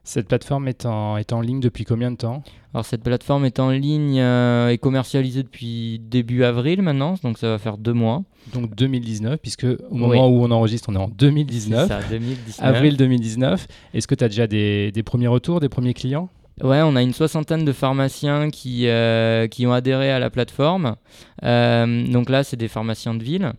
Cette 0.04 0.26
plateforme 0.26 0.68
est 0.68 0.86
en, 0.86 1.16
est 1.18 1.32
en 1.32 1.40
ligne 1.40 1.60
depuis 1.60 1.84
combien 1.84 2.10
de 2.10 2.16
temps 2.16 2.42
Alors 2.72 2.86
cette 2.86 3.02
plateforme 3.02 3.44
est 3.44 3.60
en 3.60 3.70
ligne 3.70 4.18
euh, 4.20 4.70
et 4.70 4.78
commercialisée 4.78 5.42
depuis 5.42 5.98
début 5.98 6.44
avril 6.44 6.80
maintenant, 6.80 7.14
donc 7.22 7.36
ça 7.36 7.48
va 7.48 7.58
faire 7.58 7.76
deux 7.76 7.92
mois. 7.92 8.22
Donc 8.54 8.74
2019, 8.74 9.38
puisque 9.40 9.64
au 9.64 9.94
moment 9.94 10.28
où 10.28 10.42
on 10.42 10.50
enregistre, 10.50 10.88
on 10.90 10.94
est 10.94 10.98
en 10.98 11.08
2019. 11.08 11.88
Ça, 11.88 12.00
2019. 12.10 12.56
Avril 12.60 12.96
2019. 12.96 13.66
Est-ce 13.92 14.06
que 14.06 14.14
tu 14.14 14.24
as 14.24 14.28
déjà 14.28 14.46
des, 14.46 14.92
des 14.92 15.02
premiers 15.02 15.28
retours, 15.28 15.60
des 15.60 15.68
premiers 15.68 15.94
clients 15.94 16.30
Ouais, 16.62 16.80
on 16.82 16.96
a 16.96 17.02
une 17.02 17.12
soixantaine 17.12 17.64
de 17.64 17.72
pharmaciens 17.72 18.50
qui, 18.50 18.88
euh, 18.88 19.46
qui 19.46 19.66
ont 19.66 19.72
adhéré 19.72 20.10
à 20.10 20.18
la 20.18 20.28
plateforme. 20.28 20.96
Euh, 21.44 22.06
donc 22.10 22.30
là, 22.30 22.42
c'est 22.42 22.56
des 22.56 22.66
pharmaciens 22.68 23.14
de 23.14 23.22
ville. 23.22 23.52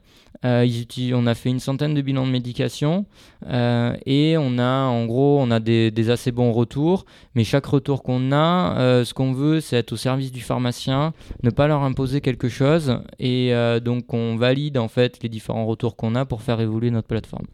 Euh, 0.46 0.66
on 1.14 1.28
a 1.28 1.36
fait 1.36 1.50
une 1.50 1.60
centaine 1.60 1.94
de 1.94 2.02
bilans 2.02 2.26
de 2.26 2.32
médication 2.32 3.06
et 3.46 4.36
on 4.38 4.58
a 4.58 4.84
en 4.86 5.06
gros 5.06 5.40
on 5.42 5.52
a 5.52 5.60
des, 5.60 6.10
assez 6.10 6.32
bons 6.32 6.52
retours. 6.52 7.06
Mais 7.36 7.44
chaque 7.44 7.66
retour 7.66 8.04
qu'on 8.04 8.32
a, 8.32 9.04
ce 9.04 9.14
qu'on 9.14 9.34
veut, 9.34 9.60
c'est 9.60 9.78
être 9.78 9.92
au 9.92 9.98
service 9.98 10.32
du 10.32 10.42
pharmacien, 10.42 11.14
ne 11.44 11.50
pas 11.50 11.68
leur 11.68 11.84
imposer 11.84 12.22
quelque 12.22 12.50
chose 12.50 13.00
et 13.20 13.54
donc 13.84 14.14
on 14.14 14.36
valide 14.38 14.78
en 14.78 14.88
fait 14.88 15.22
les 15.22 15.30
différents 15.30 15.66
retours 15.66 15.96
qu'on 15.96 16.16
a 16.16 16.26
pour 16.26 16.42
faire 16.42 16.62
évoluer 16.62 16.92
notre 16.92 17.08
plateforme. 17.08 17.46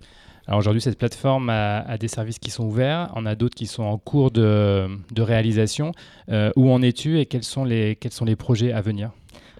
Alors 0.47 0.59
aujourd'hui, 0.59 0.81
cette 0.81 0.99
plateforme 0.99 1.49
a, 1.49 1.97
des 1.97 2.07
services 2.07 2.37
qui 2.37 2.51
sont 2.51 2.65
ouverts, 2.65 3.11
on 3.15 3.25
a 3.25 3.33
d'autres 3.33 3.55
qui 3.55 3.65
sont 3.65 3.83
en 3.83 3.97
cours 3.97 4.29
de, 4.29 4.87
réalisation. 5.17 5.91
où 6.55 6.71
en 6.71 6.81
es-tu 6.83 7.19
et 7.19 7.25
quels 7.25 7.43
sont 7.43 7.65
les 7.65 8.35
projets 8.37 8.71
à 8.71 8.81
venir? 8.81 9.11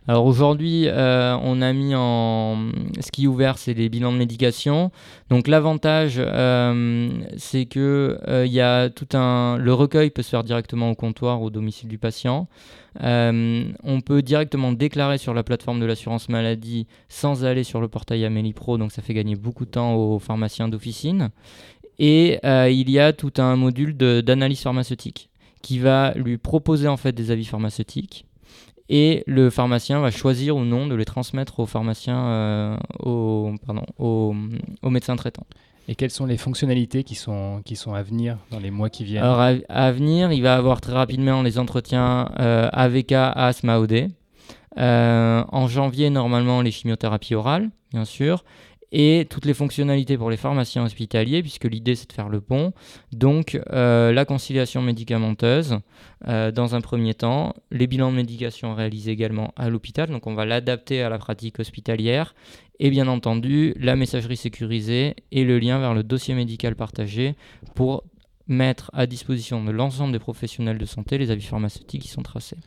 Alors 0.07 0.25
aujourd'hui, 0.25 0.88
euh, 0.88 1.35
on 1.41 1.62
a 1.62 1.74
mis 1.74 1.93
en. 1.95 2.69
Ce 3.00 3.12
qui 3.12 3.24
est 3.24 3.27
ouvert, 3.27 3.57
c'est 3.57 3.74
les 3.74 3.89
bilans 3.89 4.12
de 4.12 4.17
médication. 4.17 4.91
Donc 5.29 5.47
l'avantage, 5.47 6.15
euh, 6.17 7.09
c'est 7.38 7.65
que 7.65 8.19
euh, 8.27 8.45
il 8.45 8.53
y 8.53 8.62
a 8.62 8.89
tout 8.89 9.17
un. 9.17 9.57
Le 9.57 9.74
recueil 9.74 10.12
peut 10.12 10.21
se 10.21 10.29
faire 10.29 10.43
directement 10.43 10.91
au 10.91 10.95
comptoir, 10.95 11.41
au 11.41 11.50
domicile 11.50 11.89
du 11.89 11.97
patient. 11.97 12.47
on 13.01 14.01
peut 14.05 14.21
directement 14.21 14.71
déclarer 14.74 15.17
sur 15.17 15.33
la 15.33 15.43
plateforme 15.43 15.79
de 15.79 15.85
l'assurance 15.85 16.29
maladie 16.29 16.85
sans 17.09 17.43
aller 17.43 17.63
sur 17.63 17.81
le 17.81 17.88
portail 17.88 18.25
Amélie 18.25 18.53
Pro, 18.53 18.77
donc 18.77 18.91
ça 18.91 19.01
fait 19.01 19.15
gagner 19.15 19.35
beaucoup 19.35 19.65
de 19.65 19.71
temps 19.71 19.95
aux 19.95 20.19
pharmaciens 20.19 20.67
d'officine. 20.67 21.29
Et 21.97 22.39
il 22.43 22.89
y 22.91 23.00
a 23.00 23.12
tout 23.12 23.33
un 23.38 23.55
module 23.55 23.97
d'analyse 23.97 24.62
pharmaceutique 24.62 25.29
qui 25.63 25.79
va 25.79 26.13
lui 26.13 26.38
proposer 26.38 26.88
en 26.88 26.97
fait 26.97 27.12
des 27.12 27.31
avis 27.31 27.45
pharmaceutiques 27.45 28.27
et 28.89 29.24
le 29.25 29.50
pharmacien 29.50 30.00
va 30.00 30.12
choisir 30.12 30.56
ou 30.56 30.63
non 30.63 30.88
de 30.88 30.96
les 30.96 31.06
transmettre 31.06 31.60
au 31.60 31.65
pharmacien, 31.65 32.18
euh, 32.27 32.77
au, 33.00 33.54
pardon, 33.65 33.84
au, 33.98 34.36
au, 34.82 34.89
médecin 34.89 35.15
traitant. 35.15 35.46
Et 35.88 35.96
quelles 35.96 36.12
sont 36.12 36.25
les 36.25 36.38
fonctionnalités 36.38 37.04
qui 37.04 37.15
sont, 37.15 37.62
qui 37.65 37.75
sont 37.75 37.94
à 37.94 38.04
venir 38.04 38.38
dans 38.51 38.60
les 38.60 38.72
mois 38.72 38.89
qui 38.89 39.04
viennent? 39.04 39.24
Alors 39.24 39.39
à, 39.70 39.92
venir, 39.92 40.32
il 40.32 40.42
va 40.42 40.56
avoir 40.56 40.82
très 40.82 40.94
rapidement 40.94 41.42
les 41.42 41.60
entretiens 41.60 42.30
euh, 42.39 42.70
AVK, 42.74 43.12
asthme, 43.12 43.70
AOD. 43.70 44.08
Euh, 44.77 45.44
en 45.51 45.68
janvier, 45.68 46.10
normalement, 46.10 46.62
les 46.62 46.72
chimiothérapies 46.72 47.36
orales, 47.36 47.70
bien 47.92 48.06
sûr 48.06 48.44
et 48.97 49.27
toutes 49.29 49.43
les 49.43 49.53
fonctionnalités 49.53 50.17
pour 50.17 50.29
les 50.29 50.37
pharmaciens 50.37 50.85
hospitaliers, 50.85 51.41
puisque 51.41 51.65
l'idée 51.65 51.95
c'est 51.95 52.07
de 52.07 52.13
faire 52.13 52.29
le 52.29 52.39
pont. 52.39 52.71
Donc 53.11 53.59
euh, 53.73 54.13
la 54.13 54.23
conciliation 54.23 54.81
médicamenteuse 54.81 55.79
euh, 56.29 56.49
dans 56.51 56.75
un 56.75 56.81
premier 56.81 57.13
temps, 57.13 57.53
les 57.71 57.87
bilans 57.87 58.09
de 58.09 58.15
médication 58.15 58.73
réalisés 58.73 59.11
également 59.11 59.53
à 59.57 59.69
l'hôpital, 59.69 60.09
donc 60.09 60.27
on 60.27 60.33
va 60.33 60.45
l'adapter 60.45 61.01
à 61.01 61.09
la 61.09 61.17
pratique 61.17 61.59
hospitalière, 61.59 62.35
et 62.79 62.89
bien 62.89 63.09
entendu 63.09 63.73
la 63.77 63.97
messagerie 63.97 64.37
sécurisée 64.37 65.17
et 65.33 65.43
le 65.43 65.59
lien 65.59 65.77
vers 65.77 65.93
le 65.93 66.03
dossier 66.03 66.33
médical 66.33 66.77
partagé 66.77 67.35
pour 67.75 68.05
mettre 68.47 68.91
à 68.93 69.07
disposition 69.07 69.61
de 69.61 69.71
l'ensemble 69.71 70.13
des 70.13 70.19
professionnels 70.19 70.77
de 70.77 70.85
santé 70.85 71.17
les 71.17 71.31
avis 71.31 71.45
pharmaceutiques 71.45 72.03
qui 72.03 72.07
sont 72.07 72.23
tracés. 72.23 72.57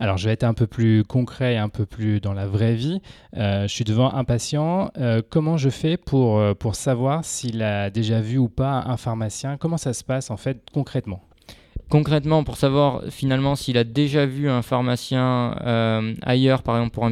Alors, 0.00 0.16
je 0.16 0.26
vais 0.26 0.32
être 0.32 0.44
un 0.44 0.54
peu 0.54 0.66
plus 0.66 1.02
concret 1.04 1.54
et 1.54 1.58
un 1.58 1.68
peu 1.68 1.84
plus 1.84 2.20
dans 2.20 2.32
la 2.32 2.46
vraie 2.46 2.74
vie. 2.74 3.00
Euh, 3.36 3.62
je 3.62 3.68
suis 3.72 3.84
devant 3.84 4.12
un 4.12 4.24
patient. 4.24 4.90
Euh, 4.98 5.22
comment 5.28 5.56
je 5.56 5.70
fais 5.70 5.96
pour, 5.96 6.38
euh, 6.38 6.54
pour 6.54 6.76
savoir 6.76 7.24
s'il 7.24 7.62
a 7.62 7.90
déjà 7.90 8.20
vu 8.20 8.38
ou 8.38 8.48
pas 8.48 8.84
un 8.86 8.96
pharmacien? 8.96 9.56
Comment 9.56 9.78
ça 9.78 9.92
se 9.92 10.04
passe 10.04 10.30
en 10.30 10.36
fait 10.36 10.62
concrètement? 10.72 11.27
Concrètement, 11.88 12.44
pour 12.44 12.56
savoir 12.56 13.02
finalement 13.10 13.56
s'il 13.56 13.78
a 13.78 13.84
déjà 13.84 14.26
vu 14.26 14.48
un 14.48 14.62
pharmacien 14.62 15.56
euh, 15.64 16.14
ailleurs, 16.22 16.62
par 16.62 16.76
exemple 16.76 16.94
pour 16.94 17.04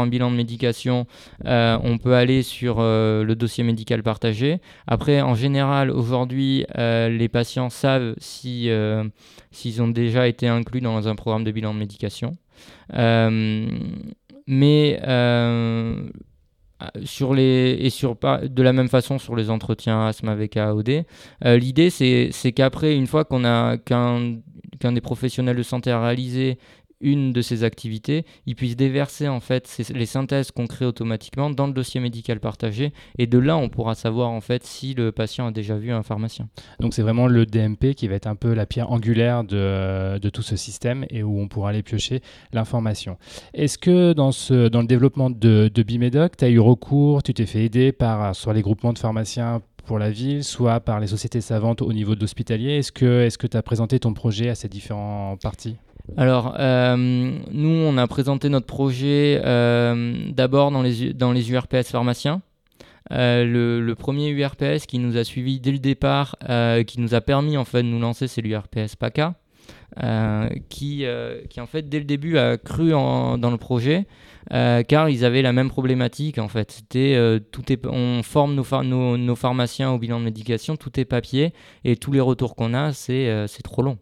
un 0.00 0.06
bilan, 0.06 0.30
de 0.30 0.36
médication, 0.36 1.06
euh, 1.46 1.78
on 1.82 1.98
peut 1.98 2.14
aller 2.14 2.42
sur 2.42 2.76
euh, 2.78 3.24
le 3.24 3.34
dossier 3.36 3.64
médical 3.64 4.02
partagé. 4.02 4.60
Après, 4.86 5.20
en 5.20 5.34
général, 5.34 5.90
aujourd'hui, 5.90 6.64
les 6.76 7.28
patients 7.28 7.70
savent 7.70 8.14
si, 8.18 8.68
s'ils 9.50 9.82
ont 9.82 9.88
déjà 9.88 10.26
été 10.28 10.48
inclus 10.48 10.80
dans 10.80 11.08
un 11.08 11.14
programme 11.14 11.44
de 11.44 11.50
bilan 11.50 11.74
de 11.74 11.78
médication. 11.78 12.32
mais 14.46 15.00
sur 17.04 17.34
les 17.34 17.76
et 17.80 17.90
sur 17.90 18.16
de 18.16 18.62
la 18.62 18.72
même 18.72 18.88
façon 18.88 19.18
sur 19.18 19.36
les 19.36 19.50
entretiens 19.50 20.06
asthme 20.06 20.28
avec 20.28 20.56
AOD. 20.56 21.04
Euh, 21.44 21.56
l'idée 21.56 21.90
c'est 21.90 22.52
qu'après 22.52 22.96
une 22.96 23.06
fois 23.06 23.24
qu'on 23.24 23.44
a 23.44 23.76
qu'un 23.76 24.36
qu'un 24.80 24.92
des 24.92 25.00
professionnels 25.00 25.56
de 25.56 25.62
santé 25.62 25.90
a 25.90 26.02
réalisé 26.02 26.58
une 27.02 27.32
de 27.32 27.42
ces 27.42 27.64
activités, 27.64 28.24
il 28.46 28.54
puisse 28.54 28.76
déverser 28.76 29.28
en 29.28 29.40
fait 29.40 29.68
les 29.94 30.06
synthèses 30.06 30.50
qu'on 30.50 30.66
crée 30.66 30.86
automatiquement 30.86 31.50
dans 31.50 31.66
le 31.66 31.72
dossier 31.72 32.00
médical 32.00 32.40
partagé 32.40 32.92
et 33.18 33.26
de 33.26 33.38
là 33.38 33.56
on 33.56 33.68
pourra 33.68 33.94
savoir 33.94 34.30
en 34.30 34.40
fait 34.40 34.64
si 34.64 34.94
le 34.94 35.12
patient 35.12 35.46
a 35.46 35.50
déjà 35.50 35.76
vu 35.76 35.92
un 35.92 36.02
pharmacien. 36.02 36.48
Donc 36.80 36.94
c'est 36.94 37.02
vraiment 37.02 37.26
le 37.26 37.46
DMP 37.46 37.94
qui 37.94 38.08
va 38.08 38.14
être 38.14 38.26
un 38.26 38.36
peu 38.36 38.54
la 38.54 38.66
pierre 38.66 38.90
angulaire 38.90 39.44
de, 39.44 40.28
tout 40.32 40.42
ce 40.42 40.56
système 40.56 41.04
et 41.10 41.22
où 41.22 41.40
on 41.40 41.48
pourra 41.48 41.70
aller 41.70 41.82
piocher 41.82 42.20
l'information. 42.52 43.18
Est-ce 43.52 43.76
que 43.76 44.12
dans, 44.12 44.30
le 44.30 44.86
développement 44.86 45.30
de, 45.30 45.70
de 45.72 45.82
Bimedoc, 45.82 46.36
tu 46.36 46.44
as 46.44 46.48
eu 46.48 46.58
recours, 46.58 47.22
tu 47.22 47.34
t'es 47.34 47.46
fait 47.46 47.64
aider 47.64 47.92
par 47.92 48.34
soit 48.34 48.54
les 48.54 48.62
groupements 48.62 48.92
de 48.92 48.98
pharmaciens 48.98 49.60
pour 49.84 49.98
la 49.98 50.10
ville, 50.10 50.44
soit 50.44 50.80
par 50.80 51.00
les 51.00 51.08
sociétés 51.08 51.40
savantes 51.40 51.82
au 51.82 51.92
niveau 51.92 52.14
de 52.14 52.20
l'hospitalier? 52.20 52.78
Est-ce 52.78 52.92
que 52.92 53.46
tu 53.46 53.56
as 53.56 53.62
présenté 53.62 53.98
ton 53.98 54.14
projet 54.14 54.48
à 54.48 54.54
ces 54.54 54.68
différents 54.68 55.36
parties? 55.42 55.76
Alors, 56.16 56.56
euh, 56.58 56.96
nous, 57.50 57.68
on 57.68 57.96
a 57.96 58.06
présenté 58.06 58.48
notre 58.48 58.66
projet 58.66 59.40
euh, 59.44 60.14
d'abord 60.30 60.70
dans 60.70 60.82
les, 60.82 61.12
dans 61.14 61.32
les 61.32 61.50
URPS 61.50 61.90
pharmaciens. 61.90 62.42
Euh, 63.12 63.44
le, 63.80 63.94
premier 63.94 64.28
URPS 64.28 64.86
qui 64.86 64.98
nous 64.98 65.16
a 65.16 65.24
suivis 65.24 65.60
dès 65.60 65.72
le 65.72 65.78
départ, 65.78 66.36
qui 66.86 67.00
nous 67.00 67.14
a 67.14 67.20
permis 67.20 67.56
en 67.56 67.64
fait 67.64 67.82
de 67.82 67.88
nous 67.88 68.00
lancer, 68.00 68.26
c'est 68.26 68.42
l'URPS 68.42 68.96
PACA, 68.98 69.34
qui, 70.68 71.04
en 71.06 71.66
fait 71.66 71.88
dès 71.88 71.98
le 71.98 72.04
début 72.04 72.38
a 72.38 72.56
cru 72.56 72.90
dans 72.90 73.50
le 73.50 73.56
projet, 73.58 74.06
car 74.50 75.08
ils 75.08 75.24
avaient 75.24 75.42
la 75.42 75.52
même 75.52 75.68
problématique 75.68 76.38
en 76.38 76.48
fait. 76.48 76.70
C'était 76.72 77.40
tout 77.50 77.72
est, 77.72 77.86
on 77.86 78.22
forme 78.22 78.54
nos, 78.54 78.64
nos, 78.82 79.16
nos, 79.16 79.36
pharmaciens 79.36 79.90
au 79.90 79.98
bilan 79.98 80.18
de 80.18 80.24
médication, 80.24 80.76
tout 80.76 80.98
est 80.98 81.04
papier 81.04 81.52
et 81.84 81.96
tous 81.96 82.12
les 82.12 82.20
retours 82.20 82.56
qu'on 82.56 82.72
a, 82.72 82.92
c'est 82.92 83.46
trop 83.62 83.82
long. 83.82 83.98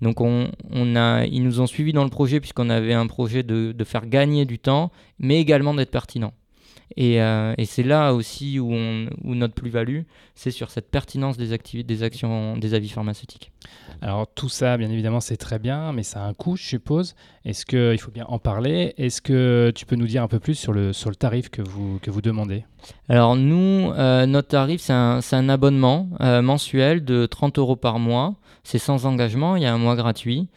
Donc 0.00 0.20
on, 0.20 0.50
a, 0.96 1.24
ils 1.24 1.42
nous 1.42 1.60
ont 1.60 1.66
suivis 1.66 1.92
dans 1.92 2.04
le 2.04 2.10
projet 2.10 2.40
puisqu'on 2.40 2.70
avait 2.70 2.94
un 2.94 3.06
projet 3.06 3.42
de, 3.42 3.84
faire 3.84 4.06
gagner 4.06 4.44
du 4.44 4.58
temps, 4.58 4.90
mais 5.18 5.40
également 5.40 5.74
d'être 5.74 5.90
pertinent. 5.90 6.32
Et, 6.96 7.20
euh, 7.20 7.54
c'est 7.64 7.82
là 7.82 8.12
aussi 8.12 8.58
où, 8.58 8.72
notre 9.24 9.54
plus-value, 9.54 10.02
c'est 10.34 10.50
sur 10.50 10.70
cette 10.70 10.90
pertinence 10.90 11.36
des, 11.36 11.56
des 11.82 12.02
actions, 12.02 12.56
des 12.56 12.74
avis 12.74 12.88
pharmaceutiques. 12.88 13.52
Alors 14.00 14.26
tout 14.26 14.48
ça, 14.48 14.76
bien 14.76 14.90
évidemment, 14.90 15.20
c'est 15.20 15.36
très 15.36 15.58
bien, 15.58 15.92
mais 15.92 16.02
ça 16.02 16.24
a 16.24 16.28
un 16.28 16.34
coût, 16.34 16.56
je 16.56 16.64
suppose. 16.64 17.14
Est-ce 17.44 17.64
qu'il 17.64 17.98
faut 17.98 18.10
bien 18.10 18.26
en 18.26 18.38
parler? 18.38 18.94
Est-ce 18.96 19.22
que 19.22 19.72
tu 19.74 19.86
peux 19.86 19.96
nous 19.96 20.06
dire 20.06 20.22
un 20.22 20.28
peu 20.28 20.40
plus 20.40 20.54
sur 20.54 20.72
le, 20.72 20.92
sur 20.92 21.10
le 21.10 21.16
tarif 21.16 21.48
que 21.48 21.62
vous, 21.62 21.98
que 22.00 22.10
vous 22.10 22.22
demandez? 22.22 22.64
Alors 23.08 23.36
nous, 23.36 23.92
euh, 23.92 24.26
notre 24.26 24.48
tarif, 24.48 24.80
c'est 24.80 24.92
un, 24.92 25.48
abonnement 25.48 26.08
euh, 26.20 26.42
mensuel 26.42 27.04
de 27.04 27.26
30 27.26 27.58
euros 27.58 27.76
par 27.76 27.98
mois 27.98 28.34
c'est 28.64 28.78
sans 28.78 29.06
engagement, 29.06 29.56
il 29.56 29.62
y 29.62 29.66
a 29.66 29.74
un 29.74 29.78
mois 29.78 29.96
gratuit. 29.96 30.48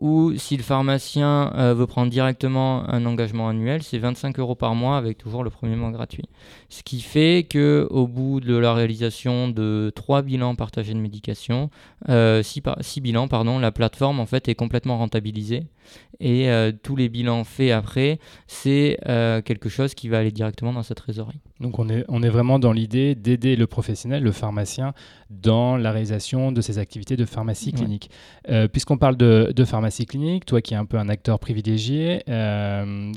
Ou 0.00 0.32
si 0.36 0.56
le 0.56 0.64
pharmacien 0.64 1.52
euh, 1.54 1.72
veut 1.72 1.86
prendre 1.86 2.10
directement 2.10 2.88
un 2.90 3.06
engagement 3.06 3.48
annuel, 3.48 3.84
c'est 3.84 3.98
25 3.98 4.38
euros 4.40 4.56
par 4.56 4.74
mois 4.74 4.96
avec 4.96 5.18
toujours 5.18 5.44
le 5.44 5.50
premier 5.50 5.76
mois 5.76 5.92
gratuit. 5.92 6.24
Ce 6.68 6.82
qui 6.82 7.00
fait 7.00 7.46
que 7.48 7.86
au 7.90 8.08
bout 8.08 8.40
de 8.40 8.56
la 8.56 8.74
réalisation 8.74 9.48
de 9.48 9.92
trois 9.94 10.22
bilans 10.22 10.56
partagés 10.56 10.94
de 10.94 10.98
médication, 10.98 11.70
euh, 12.08 12.42
six, 12.42 13.00
bilans, 13.00 13.28
pardon, 13.28 13.60
la 13.60 13.70
plateforme 13.70 14.18
en 14.18 14.26
fait 14.26 14.48
est 14.48 14.56
complètement 14.56 14.98
rentabilisée 14.98 15.62
et 16.18 16.50
euh, 16.50 16.72
tous 16.82 16.96
les 16.96 17.08
bilans 17.08 17.44
faits 17.44 17.70
après, 17.70 18.18
c'est 18.48 18.98
quelque 19.44 19.68
chose 19.68 19.94
qui 19.94 20.08
va 20.08 20.18
aller 20.18 20.32
directement 20.32 20.72
dans 20.72 20.82
sa 20.82 20.94
trésorerie. 20.94 21.40
Donc 21.60 21.78
on 21.78 21.88
est, 21.88 22.04
on 22.08 22.22
est 22.22 22.28
vraiment 22.28 22.58
dans 22.58 22.72
l'idée 22.72 23.14
d'aider 23.14 23.54
le 23.54 23.66
professionnel, 23.66 24.22
le 24.22 24.32
pharmacien, 24.32 24.92
dans 25.30 25.76
la 25.76 25.92
réalisation 25.92 26.52
de 26.52 26.60
ses 26.60 26.78
activités 26.78 27.16
de 27.16 27.24
pharmacie 27.24 27.72
clinique. 27.72 28.10
Puisqu'on 28.72 28.98
parle 28.98 29.16
de, 29.16 29.52
de, 29.54 29.64
pharmacie 29.64 29.83
clinique, 30.06 30.44
toi 30.44 30.60
qui 30.60 30.74
es 30.74 30.76
un 30.76 30.84
peu 30.84 30.98
un 30.98 31.08
acteur 31.08 31.38
privilégié, 31.38 32.22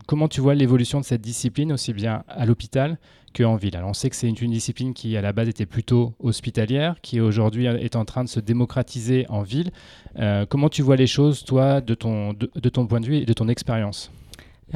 comment 0.08 0.28
tu 0.28 0.42
vois 0.42 0.56
l'évolution 0.56 1.00
de 1.00 1.06
cette 1.06 1.22
discipline 1.22 1.72
aussi 1.72 1.94
bien 1.94 2.24
à 2.28 2.46
l'hôpital 2.46 2.98
en 3.46 3.56
ville? 3.56 3.76
Alors 3.76 3.90
on 3.90 3.94
sait 3.94 4.10
que 4.10 4.16
c'est 4.16 4.28
une, 4.28 4.52
discipline 4.52 4.94
qui 4.94 5.16
à 5.18 5.22
la 5.22 5.34
base 5.34 5.48
était 5.48 5.66
plutôt 5.66 6.14
hospitalière, 6.20 6.96
qui 7.02 7.20
aujourd'hui 7.20 7.66
est 7.66 7.96
en 7.96 8.06
train 8.06 8.24
de 8.24 8.30
se 8.30 8.40
démocratiser 8.40 9.26
en 9.30 9.42
ville. 9.42 9.72
Euh, 10.18 10.46
comment 10.48 10.70
tu 10.70 10.82
vois 10.82 10.96
les 10.96 11.08
choses, 11.08 11.44
toi, 11.44 11.82
de 11.82 11.94
ton, 11.94 12.34
de, 12.34 12.70
ton 12.70 12.88
point 12.88 13.02
de 13.02 13.06
vue 13.06 13.18
et 13.18 13.26
de 13.26 13.34
ton 13.34 13.48
expérience? 13.48 14.12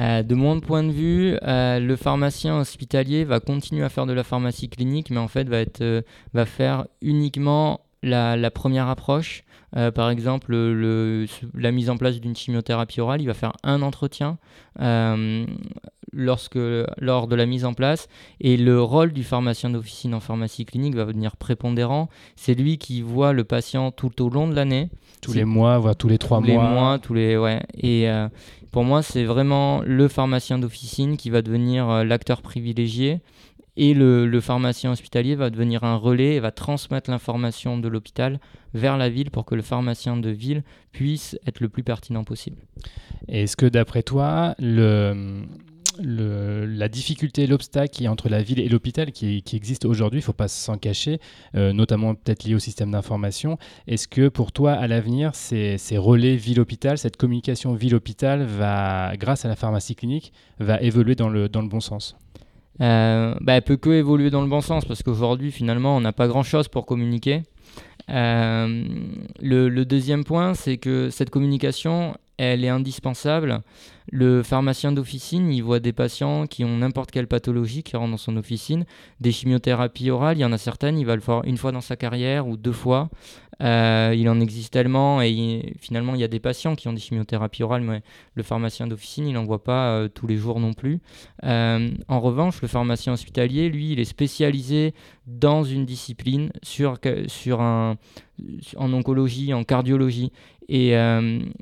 Euh, 0.00 0.22
de 0.22 0.34
mon 0.34 0.60
point 0.60 0.82
de 0.82 0.90
vue, 0.90 1.36
euh, 1.42 1.78
le 1.78 1.96
pharmacien 1.96 2.58
hospitalier 2.58 3.24
va 3.24 3.40
continuer 3.40 3.84
à 3.84 3.88
faire 3.88 4.06
de 4.06 4.12
la 4.12 4.24
pharmacie 4.24 4.68
clinique, 4.68 5.10
mais 5.10 5.18
en 5.18 5.28
fait 5.28 5.48
va, 5.48 5.58
être, 5.58 6.04
va 6.32 6.46
faire 6.46 6.86
uniquement 7.00 7.80
la, 8.02 8.36
la 8.36 8.50
première 8.50 8.88
approche. 8.88 9.44
par 9.94 10.10
exemple, 10.10 10.52
le, 10.52 11.26
la 11.54 11.72
mise 11.72 11.88
en 11.90 11.96
place 11.96 12.20
d'une 12.20 12.36
chimiothérapie 12.36 13.00
orale, 13.00 13.22
il 13.22 13.26
va 13.26 13.34
faire 13.34 13.52
un 13.62 13.82
entretien 13.82 14.38
lorsque, 16.12 16.58
lors 16.98 17.26
de 17.26 17.36
la 17.36 17.46
mise 17.46 17.64
en 17.64 17.74
place. 17.74 18.08
Et 18.40 18.56
le 18.56 18.80
rôle 18.82 19.12
du 19.12 19.24
pharmacien 19.24 19.70
d'officine 19.70 20.14
en 20.14 20.20
pharmacie 20.20 20.64
clinique 20.64 20.94
va 20.94 21.04
devenir 21.04 21.36
prépondérant. 21.36 22.08
C'est 22.36 22.54
lui 22.54 22.78
qui 22.78 23.02
voit 23.02 23.32
le 23.32 23.44
patient 23.44 23.90
tout 23.90 24.22
au 24.22 24.28
long 24.28 24.48
de 24.48 24.54
l'année. 24.54 24.90
Tous 25.20 25.32
les 25.32 25.44
mois, 25.44 25.78
voire 25.78 25.96
tous 25.96 26.08
les 26.08 26.18
trois 26.18 26.40
tous 26.40 26.52
mois. 26.52 26.62
Les 26.62 26.68
mois, 26.70 26.98
tous 26.98 27.14
les 27.14 27.36
ouais. 27.36 27.62
Et 27.76 28.08
euh, 28.10 28.28
pour 28.70 28.84
moi, 28.84 29.02
c'est 29.02 29.24
vraiment 29.24 29.82
le 29.84 30.08
pharmacien 30.08 30.58
d'officine 30.58 31.16
qui 31.16 31.30
va 31.30 31.42
devenir 31.42 31.88
euh, 31.88 32.04
l'acteur 32.04 32.42
privilégié 32.42 33.20
et 33.76 33.94
le, 33.94 34.40
pharmacien 34.40 34.92
hospitalier 34.92 35.34
va 35.34 35.50
devenir 35.50 35.84
un 35.84 35.96
relais 35.96 36.34
et 36.34 36.40
va 36.40 36.50
transmettre 36.50 37.10
l'information 37.10 37.78
de 37.78 37.88
l'hôpital 37.88 38.38
vers 38.74 38.96
la 38.98 39.08
ville 39.08 39.30
pour 39.30 39.44
que 39.44 39.54
le 39.54 39.62
pharmacien 39.62 40.16
de 40.16 40.30
ville 40.30 40.62
puisse 40.92 41.38
être 41.46 41.60
le 41.60 41.68
plus 41.68 41.82
pertinent 41.82 42.24
possible. 42.24 42.58
Est-ce 43.28 43.56
que 43.56 43.66
d'après 43.66 44.02
toi, 44.02 44.54
la 44.58 45.14
difficulté, 46.88 47.46
l'obstacle 47.46 47.90
qui 47.90 48.04
est 48.04 48.08
entre 48.08 48.28
la 48.28 48.42
ville 48.42 48.60
et 48.60 48.68
l'hôpital 48.68 49.10
qui, 49.10 49.42
existe 49.52 49.86
aujourd'hui, 49.86 50.18
il 50.18 50.22
ne 50.22 50.26
faut 50.26 50.32
pas 50.34 50.48
s'en 50.48 50.76
cacher, 50.76 51.18
euh, 51.54 51.72
notamment 51.72 52.14
peut-être 52.14 52.44
lié 52.44 52.54
au 52.54 52.58
système 52.58 52.90
d'information. 52.90 53.56
Est-ce 53.86 54.06
que 54.06 54.28
pour 54.28 54.52
toi, 54.52 54.72
à 54.72 54.86
l'avenir, 54.86 55.34
ces, 55.34 55.78
relais 55.96 56.36
ville-hôpital, 56.36 56.98
cette 56.98 57.16
communication 57.16 57.72
ville-hôpital, 57.74 58.42
va, 58.42 59.16
grâce 59.16 59.46
à 59.46 59.48
la 59.48 59.56
pharmacie 59.56 59.94
clinique, 59.94 60.34
va 60.58 60.78
évoluer 60.82 61.14
dans 61.14 61.30
le 61.30 61.48
bon 61.48 61.80
sens? 61.80 62.16
Euh, 62.80 63.34
bah, 63.40 63.54
Elle 63.54 63.62
peut 63.62 63.76
que 63.76 63.90
évoluer 63.90 64.30
dans 64.30 64.42
le 64.42 64.48
bon 64.48 64.60
sens 64.60 64.84
parce 64.84 65.02
qu'aujourd'hui, 65.02 65.52
finalement, 65.52 65.96
on 65.96 66.00
n'a 66.00 66.12
pas 66.12 66.28
grand-chose 66.28 66.68
pour 66.68 66.86
communiquer. 66.86 67.42
Euh, 68.10 68.84
le, 69.40 69.68
le, 69.68 69.84
deuxième 69.84 70.24
point, 70.24 70.54
c'est 70.54 70.76
que 70.76 71.10
cette 71.10 71.30
communication, 71.30 72.16
elle 72.36 72.64
est 72.64 72.68
indispensable. 72.68 73.60
Le 74.10 74.42
pharmacien 74.42 74.92
d'officine, 74.92 75.52
il 75.52 75.62
voit 75.62 75.80
des 75.80 75.92
patients 75.92 76.46
qui 76.46 76.64
ont 76.64 76.78
n'importe 76.78 77.10
quelle 77.10 77.26
pathologie 77.26 77.82
qui 77.82 77.96
rentrent 77.96 78.12
dans 78.12 78.16
son 78.16 78.36
officine. 78.36 78.84
Des 79.20 79.32
chimiothérapies 79.32 80.10
orales, 80.10 80.38
il 80.38 80.40
y 80.40 80.44
en 80.44 80.52
a 80.52 80.58
certaines, 80.58 80.98
il 80.98 81.06
va 81.06 81.14
le 81.14 81.20
faire 81.20 81.42
une 81.44 81.56
fois 81.56 81.72
dans 81.72 81.80
sa 81.80 81.96
carrière 81.96 82.46
ou 82.46 82.56
deux 82.56 82.72
fois. 82.72 83.10
Euh, 83.62 84.14
il 84.16 84.28
en 84.28 84.40
existe 84.40 84.72
tellement 84.72 85.22
et 85.22 85.74
finalement 85.78 86.14
il 86.14 86.20
y 86.20 86.24
a 86.24 86.28
des 86.28 86.40
patients 86.40 86.74
qui 86.74 86.88
ont 86.88 86.92
des 86.92 87.00
chimiothérapies 87.00 87.62
orales, 87.62 87.82
mais 87.82 88.02
le 88.34 88.42
pharmacien 88.42 88.88
d'officine 88.88 89.28
il 89.28 89.34
n'en 89.34 89.44
voit 89.44 89.62
pas 89.62 89.90
euh, 89.90 90.08
tous 90.08 90.26
les 90.26 90.36
jours 90.36 90.58
non 90.58 90.72
plus. 90.72 91.00
Euh, 91.44 91.90
en 92.08 92.20
revanche, 92.20 92.60
le 92.60 92.68
pharmacien 92.68 93.12
hospitalier, 93.12 93.68
lui, 93.68 93.92
il 93.92 94.00
est 94.00 94.04
spécialisé 94.04 94.94
dans 95.26 95.62
une 95.62 95.84
discipline 95.84 96.50
sur, 96.62 96.98
un, 97.60 97.96
en 98.76 98.92
oncologie, 98.92 99.54
en 99.54 99.62
cardiologie. 99.62 100.32
Et, 100.68 100.96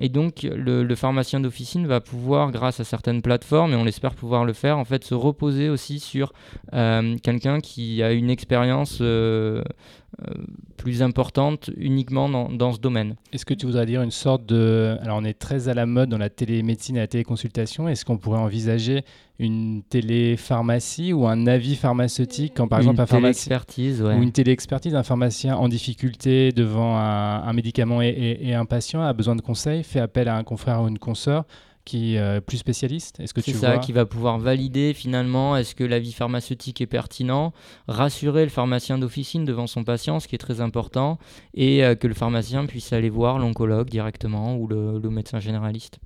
donc 0.08 0.42
le 0.44 0.94
pharmacien 0.94 1.40
d'officine 1.40 1.86
va 1.86 2.00
pouvoir, 2.00 2.29
grâce 2.50 2.80
à 2.80 2.84
certaines 2.84 3.22
plateformes, 3.22 3.72
et 3.72 3.76
on 3.76 3.84
l'espère 3.84 4.14
pouvoir 4.14 4.44
le 4.44 4.52
faire, 4.52 4.78
en 4.78 4.84
fait 4.84 5.04
se 5.04 5.14
reposer 5.14 5.68
aussi 5.68 6.00
sur 6.00 6.32
quelqu'un 6.70 7.60
qui 7.60 8.02
a 8.02 8.12
une 8.12 8.30
expérience 8.30 9.00
euh, 10.28 10.34
plus 10.76 11.02
importante 11.02 11.70
uniquement 11.76 12.28
dans, 12.28 12.72
ce 12.72 12.80
domaine. 12.80 13.16
Est-ce 13.32 13.44
que 13.44 13.52
tu 13.52 13.66
voudrais 13.66 13.84
dire 13.84 14.00
une 14.00 14.10
sorte 14.10 14.46
de... 14.46 14.96
Alors 15.02 15.18
on 15.18 15.24
est 15.24 15.38
très 15.38 15.68
à 15.68 15.74
la 15.74 15.84
mode 15.84 16.08
dans 16.08 16.18
la 16.18 16.30
télémédecine 16.30 16.96
et 16.96 17.00
la 17.00 17.06
téléconsultation. 17.06 17.86
Est-ce 17.86 18.06
qu'on 18.06 18.16
pourrait 18.16 18.40
envisager 18.40 19.04
une 19.38 19.82
télépharmacie 19.82 21.12
ou 21.12 21.26
un 21.26 21.46
avis 21.46 21.76
pharmaceutique 21.76 22.54
quand 22.56 22.66
par 22.66 22.80
une 22.80 22.86
exemple 22.86 23.02
un 23.02 23.06
pharmacien 23.06 23.58
ou 23.78 24.22
une 24.22 24.32
téléexpertise, 24.32 24.94
un 24.94 25.02
pharmacien 25.02 25.54
en 25.56 25.68
difficulté 25.68 26.50
devant 26.52 26.96
un, 26.96 27.52
médicament 27.52 28.00
et, 28.00 28.38
et, 28.40 28.54
un 28.54 28.64
patient 28.64 29.02
a 29.02 29.12
besoin 29.12 29.36
de 29.36 29.42
conseils, 29.42 29.84
fait 29.84 30.00
appel 30.00 30.28
à 30.28 30.36
un 30.36 30.44
confrère 30.44 30.82
ou 30.82 30.88
une 30.88 30.98
consoeur 30.98 31.44
qui 31.84 32.14
est 32.14 32.18
euh, 32.18 32.40
plus 32.40 32.58
spécialiste 32.58 33.20
Est-ce 33.20 33.34
que 33.34 33.40
tu 33.40 33.52
ça, 33.52 33.78
qui 33.78 33.92
va 33.92 34.06
pouvoir 34.06 34.38
valider 34.38 34.94
finalement 34.94 35.56
est-ce 35.56 35.74
que 35.74 35.84
l'avis 35.84 36.12
pharmaceutique 36.12 36.80
est 36.80 36.86
pertinent, 36.86 37.52
rassurer 37.88 38.44
le 38.44 38.50
pharmacien 38.50 38.98
d'officine 38.98 39.44
devant 39.44 39.66
son 39.66 39.84
patient, 39.84 40.20
ce 40.20 40.28
qui 40.28 40.34
est 40.34 40.38
très 40.38 40.60
important, 40.60 41.18
et 41.54 41.84
euh, 41.84 41.94
que 41.94 42.06
le 42.06 42.14
pharmacien 42.14 42.66
puisse 42.66 42.92
aller 42.92 43.10
voir 43.10 43.38
l'oncologue 43.38 43.88
directement 43.88 44.56
ou 44.56 44.66
le 44.66 45.00
médecin 45.10 45.40
généraliste. 45.40 45.98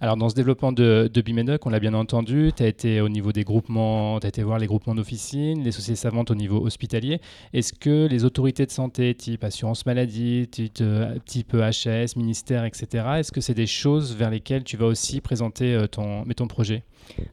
Alors, 0.00 0.16
dans 0.16 0.28
ce 0.28 0.34
développement 0.34 0.72
de, 0.72 1.10
de 1.12 1.20
Bimedoc, 1.22 1.64
on 1.66 1.70
l'a 1.70 1.80
bien 1.80 1.94
entendu, 1.94 2.50
tu 2.54 2.62
as 2.62 2.66
été 2.66 3.00
au 3.00 3.08
niveau 3.08 3.32
des 3.32 3.44
groupements, 3.44 4.20
tu 4.20 4.26
as 4.26 4.28
été 4.28 4.42
voir 4.42 4.58
les 4.58 4.66
groupements 4.66 4.94
d'officine, 4.94 5.62
les 5.62 5.72
sociétés 5.72 5.96
savantes 5.96 6.30
au 6.30 6.34
niveau 6.34 6.64
hospitalier. 6.64 7.20
Est-ce 7.54 7.72
que 7.72 8.06
les 8.06 8.24
autorités 8.24 8.66
de 8.66 8.70
santé, 8.70 9.14
type 9.14 9.42
assurance 9.42 9.86
maladie, 9.86 10.48
type, 10.48 10.82
type 11.24 11.54
HS, 11.54 12.16
ministère, 12.16 12.64
etc., 12.64 13.04
est-ce 13.18 13.32
que 13.32 13.40
c'est 13.40 13.54
des 13.54 13.66
choses 13.66 14.14
vers 14.14 14.30
lesquelles 14.30 14.64
tu 14.64 14.76
vas 14.76 14.86
aussi 14.86 15.15
présenter 15.20 15.74
euh, 15.74 15.86
ton, 15.86 16.24
ton 16.24 16.46
projet 16.46 16.82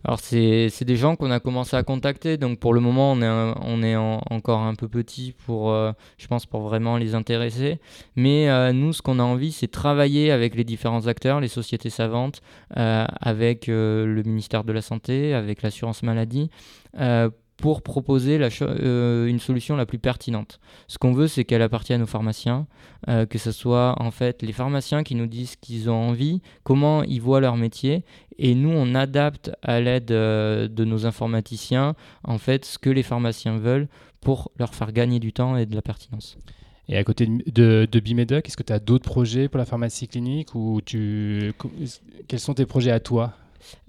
alors 0.04 0.19
c'est 0.19 0.84
des 0.84 0.96
gens 0.96 1.15
qu'on 1.15 1.32
a 1.32 1.39
commencé 1.39 1.76
à 1.76 1.84
contacter, 1.84 2.38
donc 2.38 2.60
pour 2.60 2.74
le 2.74 2.80
moment 2.80 3.12
on 3.12 3.22
est, 3.22 3.54
on 3.62 3.82
est 3.82 3.96
encore 3.96 4.62
un 4.62 4.76
peu 4.76 4.88
petit 4.88 5.34
pour, 5.46 5.72
euh, 5.72 5.91
je 6.17 6.28
pense, 6.28 6.46
pour 6.46 6.62
vraiment 6.62 6.98
les 6.98 7.15
intéresser. 7.15 7.80
Mais 8.15 8.50
euh, 8.50 8.72
nous, 8.72 8.93
ce 8.93 9.02
qu'on 9.02 9.19
a 9.19 9.24
envie, 9.24 9.52
c'est 9.52 9.67
travailler 9.67 10.32
avec 10.32 10.56
les 10.56 10.63
différents 10.63 11.08
acteurs, 11.08 11.39
les 11.39 11.48
sociétés 11.48 11.89
savantes, 11.89 12.41
avec 12.69 13.67
le 13.67 14.22
ministère 14.24 14.63
de 14.63 14.74
la 14.74 14.82
Santé, 14.82 15.34
avec 15.34 15.62
l'assurance 15.62 16.04
maladie, 16.04 16.50
pour 17.58 17.82
proposer 17.82 18.39
euh, 18.62 19.28
une 19.28 19.39
solution 19.39 19.76
la 19.76 19.86
plus 19.86 20.00
pertinente. 20.00 20.60
Ce 20.88 20.98
qu'on 20.98 21.13
veut, 21.13 21.28
c'est 21.28 21.44
qu'elle 21.46 21.62
appartienne 21.62 22.02
aux 22.02 22.08
pharmaciens, 22.08 22.68
euh, 23.08 23.26
que 23.26 23.38
ce 23.38 23.52
soit 23.52 23.96
en 24.02 24.12
fait 24.12 24.42
les 24.42 24.54
pharmaciens 24.54 25.04
qui 25.04 25.16
nous 25.16 25.28
disent 25.28 25.56
qu'ils 25.56 25.89
ont 25.89 26.10
envie, 26.10 26.42
comment 26.63 27.04
ils 27.04 27.22
voient 27.22 27.39
leur 27.39 27.56
métier, 27.56 28.04
et 28.38 28.56
nous 28.56 28.72
on 28.72 28.96
adapte 28.96 29.52
à 29.62 29.80
l'aide 29.80 30.12
euh, 30.12 30.68
de 30.68 30.84
nos 30.84 31.06
informaticiens 31.06 31.96
en 32.24 32.38
fait 32.38 32.66
ce 32.66 32.80
que 32.80 32.89
les 32.89 33.04
pharmaciens 33.04 33.58
veulent 33.58 33.88
pour 34.22 34.52
leur 34.58 34.74
faire 34.74 34.92
gagner 34.92 35.20
du 35.20 35.34
temps 35.34 35.56
et 35.56 35.66
de 35.66 35.76
la 35.76 35.82
pertinence. 35.82 36.38
Et 36.89 36.98
à 36.98 37.04
côté 37.04 37.28
de, 37.28 37.88
de 37.89 38.00
Bimedoc, 38.00 38.48
est-ce 38.48 38.58
que 38.58 38.63
tu 38.63 38.74
as 38.74 38.80
d'autres 38.80 39.10
projets 39.10 39.48
pour 39.48 39.58
la 39.58 39.66
pharmacie 39.66 40.08
clinique 40.08 40.54
ou 40.54 40.82
tu... 40.84 41.54
quels 42.28 42.39
sont 42.39 42.54
tes 42.56 42.66
projets 42.66 42.92
à 42.92 43.00
toi? 43.00 43.34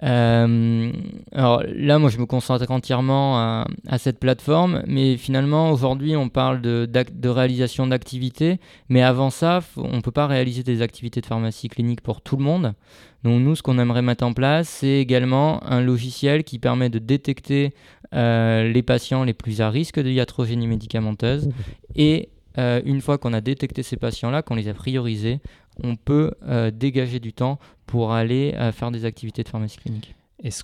Euh, 0.03 0.93
alors 1.33 1.63
là, 1.67 1.99
moi, 1.99 2.11
je 2.11 2.19
me 2.19 2.27
concentre 2.27 2.71
entièrement 2.71 3.39
à, 3.39 3.99
cette 3.99 4.19
plateforme, 4.19 4.83
mais 4.87 5.17
finalement, 5.17 5.71
aujourd'hui, 5.71 6.17
on 6.17 6.29
parle 6.29 6.61
de, 6.61 7.29
réalisation 7.29 7.87
d'activités, 7.87 8.59
mais 8.89 9.03
avant 9.03 9.31
ça, 9.31 9.61
on 9.77 9.97
ne 9.97 10.01
peut 10.01 10.11
pas 10.11 10.27
réaliser 10.27 10.63
des 10.63 10.83
activités 10.83 11.21
de 11.21 11.27
pharmacie 11.27 11.69
clinique 11.69 12.01
pour 12.01 12.21
tout 12.21 12.37
le 12.37 12.45
monde. 12.45 12.75
Donc 13.23 13.41
nous, 13.41 13.57
ce 13.57 13.63
qu'on 13.63 13.79
aimerait 13.79 14.03
mettre 14.03 14.25
en 14.25 14.35
place, 14.35 14.69
c'est 14.69 14.99
également 14.99 15.65
un 15.65 15.81
logiciel 15.81 16.45
qui 16.45 16.59
permet 16.59 16.91
de 16.91 16.99
détecter 16.99 17.73
euh, 18.15 18.71
les 18.71 18.83
patients 18.83 19.25
les 19.25 19.33
plus 19.33 19.61
à 19.63 19.71
risque 19.71 19.99
de 19.99 20.11
iatrogénie 20.11 20.67
médicamenteuse 20.67 21.49
et 21.97 22.29
euh, 22.59 22.81
une 22.85 23.01
fois 23.01 23.19
qu'on 23.19 23.33
a 23.33 23.41
détecté 23.41 23.83
ces 23.83 23.97
patients-là, 23.97 24.43
qu'on 24.43 24.55
les 24.55 24.69
a 24.69 24.75
priorisés, 24.75 25.41
on 25.83 25.97
peut 25.97 26.33
euh, 26.47 26.71
dégager 26.71 27.21
du 27.21 27.33
temps 27.33 27.59
pour 27.87 28.13
aller 28.13 28.55
euh, 28.57 28.73
faire 28.73 28.91
des 28.91 29.05
activités 29.05 29.43
de 29.43 29.49
pharmacie 29.49 29.79
clinique. 29.79 30.15
Est-ce, 30.43 30.63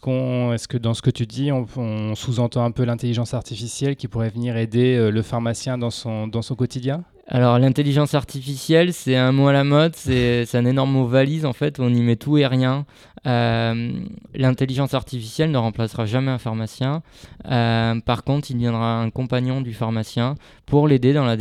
est-ce 0.54 0.68
que 0.68 0.76
dans 0.76 0.94
ce 0.94 1.02
que 1.02 1.10
tu 1.10 1.26
dis, 1.26 1.50
on, 1.52 2.14
sous-entend 2.14 2.64
un 2.64 2.70
peu 2.70 2.84
l'intelligence 2.84 3.34
artificielle 3.34 3.96
qui 3.96 4.08
pourrait 4.08 4.28
venir 4.28 4.56
aider 4.56 5.10
le 5.10 5.22
pharmacien 5.22 5.78
dans 5.78 5.90
son, 5.90 6.26
dans 6.26 6.42
son 6.42 6.54
quotidien? 6.54 7.04
Alors 7.32 7.60
l'intelligence 7.60 8.14
artificielle, 8.14 8.92
c'est 8.92 9.14
un 9.14 9.30
mot 9.30 9.46
à 9.46 9.52
la 9.52 9.62
mode, 9.62 9.94
c'est, 9.94 10.52
un 10.54 10.64
énorme 10.64 10.90
mot 10.90 11.06
valise 11.06 11.46
en 11.46 11.52
fait, 11.52 11.78
on 11.78 11.88
y 11.88 12.02
met 12.02 12.16
tout 12.16 12.38
et 12.38 12.46
rien. 12.46 12.86
l'intelligence 13.24 14.94
artificielle 14.94 15.52
ne 15.52 15.58
remplacera 15.58 16.06
jamais 16.06 16.32
un 16.32 16.38
pharmacien. 16.38 17.02
par 17.44 18.24
contre, 18.24 18.50
il 18.50 18.56
viendra 18.56 19.00
un 19.00 19.10
compagnon 19.10 19.60
du 19.60 19.74
pharmacien 19.74 20.34
pour 20.66 20.88
l'aider 20.88 21.12
dans 21.12 21.24
la, 21.24 21.36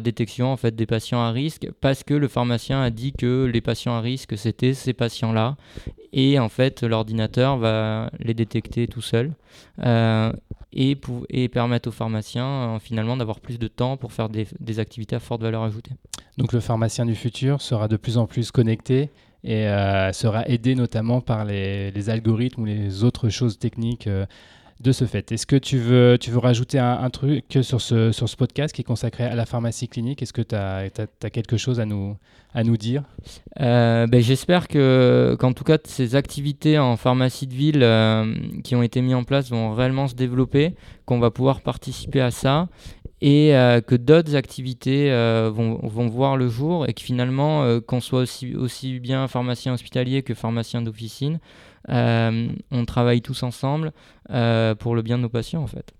détection 0.00 0.56
des 0.72 0.86
patients 0.86 1.22
à 1.22 1.30
risque 1.30 1.68
parce 1.80 2.02
que 2.02 2.14
le 2.14 2.26
pharmacien 2.26 2.82
a 2.82 2.90
dit 2.90 3.12
que 3.12 3.44
les 3.44 3.60
patients 3.60 3.94
à 3.94 4.00
risque, 4.00 4.36
c'était 4.36 4.74
ces 4.74 4.92
patients-là. 4.92 5.56
Et 6.12 6.38
en 6.38 6.48
fait, 6.48 6.82
l'ordinateur 6.82 7.56
va 7.56 8.10
les 8.18 8.34
détecter 8.34 8.86
tout 8.86 9.00
seul 9.00 9.32
euh, 9.82 10.32
et, 10.72 10.96
permettre 11.48 11.88
aux 11.88 11.92
pharmaciens 11.92 12.46
euh, 12.46 12.78
finalement 12.78 13.16
d'avoir 13.16 13.40
plus 13.40 13.58
de 13.58 13.68
temps 13.68 13.96
pour 13.96 14.12
faire 14.12 14.28
des, 14.28 14.46
des, 14.60 14.78
activités 14.78 15.16
à 15.16 15.20
forte 15.20 15.42
valeur 15.42 15.62
ajoutée. 15.62 15.92
Donc 16.36 16.52
le 16.52 16.60
pharmacien 16.60 17.06
du 17.06 17.14
futur 17.14 17.62
sera 17.62 17.88
de 17.88 17.96
plus 17.96 18.18
en 18.18 18.26
plus 18.26 18.50
connecté 18.50 19.10
et 19.44 19.66
euh, 19.66 20.12
sera 20.12 20.46
aidé 20.48 20.74
notamment 20.74 21.20
par 21.20 21.44
les, 21.44 21.90
les, 21.90 22.10
algorithmes 22.10 22.62
ou 22.62 22.64
les 22.66 23.04
autres 23.04 23.28
choses 23.28 23.58
techniques 23.58 24.08
de 24.82 24.92
ce 24.92 25.04
fait. 25.04 25.30
Est-ce 25.30 25.46
que 25.46 25.56
tu 25.56 25.78
veux, 25.78 26.18
tu 26.18 26.30
veux 26.30 26.38
rajouter 26.38 26.78
un, 26.78 27.08
truc 27.10 27.44
sur 27.62 27.80
ce, 27.80 28.10
sur 28.10 28.28
ce 28.28 28.36
podcast 28.36 28.74
qui 28.74 28.80
est 28.80 28.84
consacré 28.84 29.24
à 29.24 29.36
la 29.36 29.46
pharmacie 29.46 29.88
clinique? 29.88 30.22
Est-ce 30.22 30.32
que 30.32 30.42
tu 30.42 30.56
as, 30.56 30.88
as, 31.22 31.30
quelque 31.30 31.56
chose 31.56 31.78
à 31.78 31.84
nous, 31.84 32.16
à 32.52 32.64
nous 32.64 32.76
dire? 32.76 33.04
Euh, 33.60 34.08
ben, 34.08 34.20
J'espère 34.20 34.66
que, 34.66 35.36
qu'en 35.38 35.52
tout 35.52 35.62
cas, 35.62 35.78
ces 35.84 36.16
activités 36.16 36.78
en 36.78 36.96
pharmacie 36.96 37.46
de 37.46 37.54
ville 37.54 37.82
euh, 37.82 38.34
qui 38.64 38.74
ont 38.74 38.82
été 38.82 39.00
mises 39.02 39.14
en 39.14 39.24
place 39.24 39.50
vont 39.50 39.72
réellement 39.72 40.08
se 40.08 40.14
développer, 40.14 40.74
qu'on 41.06 41.20
va 41.20 41.30
pouvoir 41.30 41.60
participer 41.60 42.20
à 42.20 42.32
ça 42.32 42.68
et 43.20 43.54
euh, 43.54 43.80
que 43.80 43.94
d'autres 43.94 44.34
activités 44.34 45.10
vont, 45.54 45.78
vont, 45.80 46.08
voir 46.08 46.36
le 46.36 46.48
jour 46.48 46.88
et 46.88 46.92
que 46.92 47.02
finalement, 47.02 47.80
qu'on 47.82 48.00
soit 48.00 48.22
aussi, 48.22 48.56
aussi 48.56 48.98
bien 48.98 49.28
pharmacien 49.28 49.72
hospitalier 49.72 50.24
que 50.24 50.34
pharmacien 50.34 50.82
d'officine, 50.82 51.38
on 51.88 52.84
travaille 52.86 53.22
tous 53.22 53.42
ensemble 53.42 53.92
pour 54.78 54.94
le 54.94 55.02
bien 55.02 55.18
de 55.18 55.22
nos 55.22 55.28
patients 55.28 55.62
en 55.62 55.66
fait. 55.66 55.94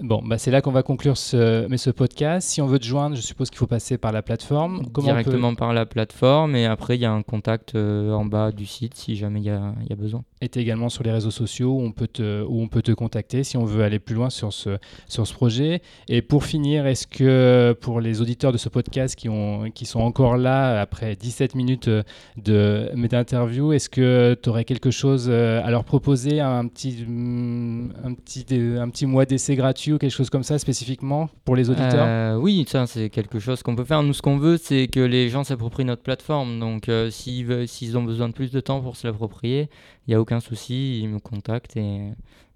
Bon, 0.00 0.22
bah 0.24 0.38
c'est 0.38 0.52
là 0.52 0.62
qu'on 0.62 0.70
va 0.70 0.84
conclure 0.84 1.16
ce, 1.16 1.66
mais 1.66 1.76
ce 1.76 1.90
podcast. 1.90 2.48
Si 2.48 2.62
on 2.62 2.66
veut 2.66 2.78
te 2.78 2.84
joindre, 2.84 3.16
je 3.16 3.20
suppose 3.20 3.50
qu'il 3.50 3.58
faut 3.58 3.66
passer 3.66 3.98
par 3.98 4.12
la 4.12 4.22
plateforme. 4.22 4.86
Comment 4.92 5.08
Directement 5.08 5.54
par 5.56 5.72
la 5.72 5.86
plateforme 5.86 6.54
et 6.54 6.66
après 6.66 6.96
il 6.96 7.00
y 7.00 7.04
a 7.04 7.10
un 7.10 7.22
contact 7.22 7.74
euh, 7.74 8.12
en 8.12 8.24
bas 8.24 8.52
du 8.52 8.64
site 8.64 8.94
si 8.94 9.16
jamais 9.16 9.40
il 9.40 9.46
y 9.46 9.50
a, 9.50 9.74
y 9.88 9.92
a, 9.92 9.96
besoin. 9.96 10.22
Et 10.40 10.48
tu 10.48 10.60
également 10.60 10.88
sur 10.88 11.02
les 11.02 11.10
réseaux 11.10 11.32
sociaux 11.32 11.72
où 11.72 11.80
on, 11.80 11.90
peut 11.90 12.06
te, 12.06 12.44
où 12.44 12.60
on 12.62 12.68
peut 12.68 12.82
te 12.82 12.92
contacter 12.92 13.42
si 13.42 13.56
on 13.56 13.64
veut 13.64 13.82
aller 13.82 13.98
plus 13.98 14.14
loin 14.14 14.30
sur 14.30 14.52
ce, 14.52 14.78
sur 15.08 15.26
ce 15.26 15.34
projet. 15.34 15.82
Et 16.08 16.22
pour 16.22 16.44
finir, 16.44 16.86
est-ce 16.86 17.08
que 17.08 17.76
pour 17.80 18.00
les 18.00 18.20
auditeurs 18.20 18.52
de 18.52 18.58
ce 18.58 18.68
podcast 18.68 19.16
qui, 19.16 19.28
ont, 19.28 19.70
qui 19.72 19.84
sont 19.84 20.00
encore 20.00 20.36
là 20.36 20.80
après 20.80 21.16
17 21.16 21.56
minutes 21.56 21.90
de 22.36 22.90
d'interview, 23.08 23.72
est-ce 23.72 23.88
que 23.88 24.38
tu 24.40 24.48
aurais 24.48 24.64
quelque 24.64 24.90
chose 24.90 25.28
euh, 25.30 25.62
à 25.64 25.70
leur 25.70 25.84
proposer, 25.84 26.40
un 26.40 26.66
petit, 26.68 27.04
mm, 27.06 27.92
un 28.04 28.14
petit, 28.14 28.46
un 28.78 28.88
petit 28.90 29.06
mois 29.06 29.24
d'essai 29.24 29.56
gratuit 29.56 29.87
ou 29.92 29.98
quelque 29.98 30.12
chose 30.12 30.30
comme 30.30 30.42
ça 30.42 30.58
spécifiquement 30.58 31.28
pour 31.44 31.56
les 31.56 31.70
auditeurs? 31.70 32.06
Euh, 32.06 32.36
Oui, 32.36 32.64
ça 32.68 32.86
c'est 32.86 33.10
quelque 33.10 33.38
chose 33.38 33.62
qu'on 33.62 33.76
peut 33.76 33.84
faire. 33.84 34.02
Nous, 34.02 34.12
ce 34.12 34.22
qu'on 34.22 34.38
veut, 34.38 34.56
c'est 34.56 34.88
que 34.88 35.00
les 35.00 35.28
gens 35.28 35.44
s'approprient 35.44 35.84
notre 35.84 36.02
plateforme. 36.02 36.58
Donc, 36.58 36.88
euh, 36.88 37.10
s'ils 37.10 37.96
ont 37.96 38.02
besoin 38.02 38.28
de 38.28 38.34
plus 38.34 38.50
de 38.50 38.60
temps 38.60 38.80
pour 38.80 38.96
se 38.96 39.06
l'approprier, 39.06 39.68
il 40.08 40.12
n'y 40.12 40.14
a 40.14 40.20
aucun 40.22 40.40
souci, 40.40 41.00
ils 41.00 41.08
me 41.08 41.18
contactent 41.18 41.76
et, 41.76 42.00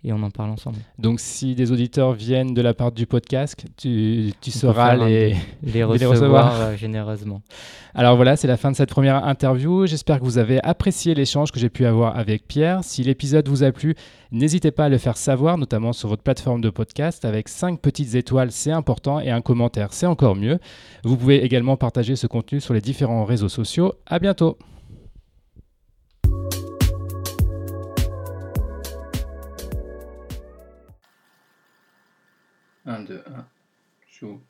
et, 0.04 0.12
on 0.14 0.22
en 0.22 0.30
parle 0.30 0.48
ensemble. 0.48 0.78
Donc, 0.98 1.20
si 1.20 1.54
des 1.54 1.70
auditeurs 1.70 2.14
viennent 2.14 2.54
de 2.54 2.62
la 2.62 2.72
part 2.72 2.92
du 2.92 3.06
podcast, 3.06 3.66
tu, 3.76 4.32
tu 4.40 4.50
sauras 4.50 4.96
les, 5.06 5.36
les, 5.62 5.84
recevoir, 5.84 6.58
euh, 6.58 6.76
généreusement. 6.76 7.42
Alors 7.94 8.16
voilà, 8.16 8.36
c'est 8.36 8.48
la 8.48 8.56
fin 8.56 8.70
de 8.70 8.76
cette 8.76 8.88
première 8.88 9.26
interview. 9.26 9.84
J'espère 9.84 10.18
que 10.18 10.24
vous 10.24 10.38
avez 10.38 10.64
apprécié 10.64 11.14
l'échange 11.14 11.52
que 11.52 11.60
j'ai 11.60 11.68
pu 11.68 11.84
avoir 11.84 12.16
avec 12.16 12.48
Pierre. 12.48 12.82
Si 12.84 13.02
l'épisode 13.02 13.46
vous 13.46 13.64
a 13.64 13.70
plu, 13.70 13.96
n'hésitez 14.30 14.70
pas 14.70 14.86
à 14.86 14.88
le 14.88 14.96
faire 14.96 15.18
savoir, 15.18 15.58
notamment 15.58 15.92
sur 15.92 16.08
votre 16.08 16.22
plateforme 16.22 16.62
de 16.62 16.70
podcast, 16.70 17.26
avec 17.26 17.50
5 17.50 17.82
petites 17.82 18.14
étoiles, 18.14 18.50
c'est 18.50 18.72
important, 18.72 19.20
et 19.20 19.30
un 19.30 19.42
commentaire, 19.42 19.92
c'est 19.92 20.06
encore 20.06 20.36
mieux. 20.36 20.58
Vous 21.04 21.18
pouvez 21.18 21.44
également 21.44 21.76
partager 21.76 22.16
ce 22.16 22.26
contenu 22.26 22.62
sur 22.62 22.72
les 22.72 22.80
différents 22.80 23.26
réseaux 23.26 23.50
sociaux. 23.50 23.92
À 24.06 24.18
bientôt! 24.18 24.56
1, 32.84 33.06
2, 33.06 33.22
1, 33.26 33.44
joue. 34.08 34.40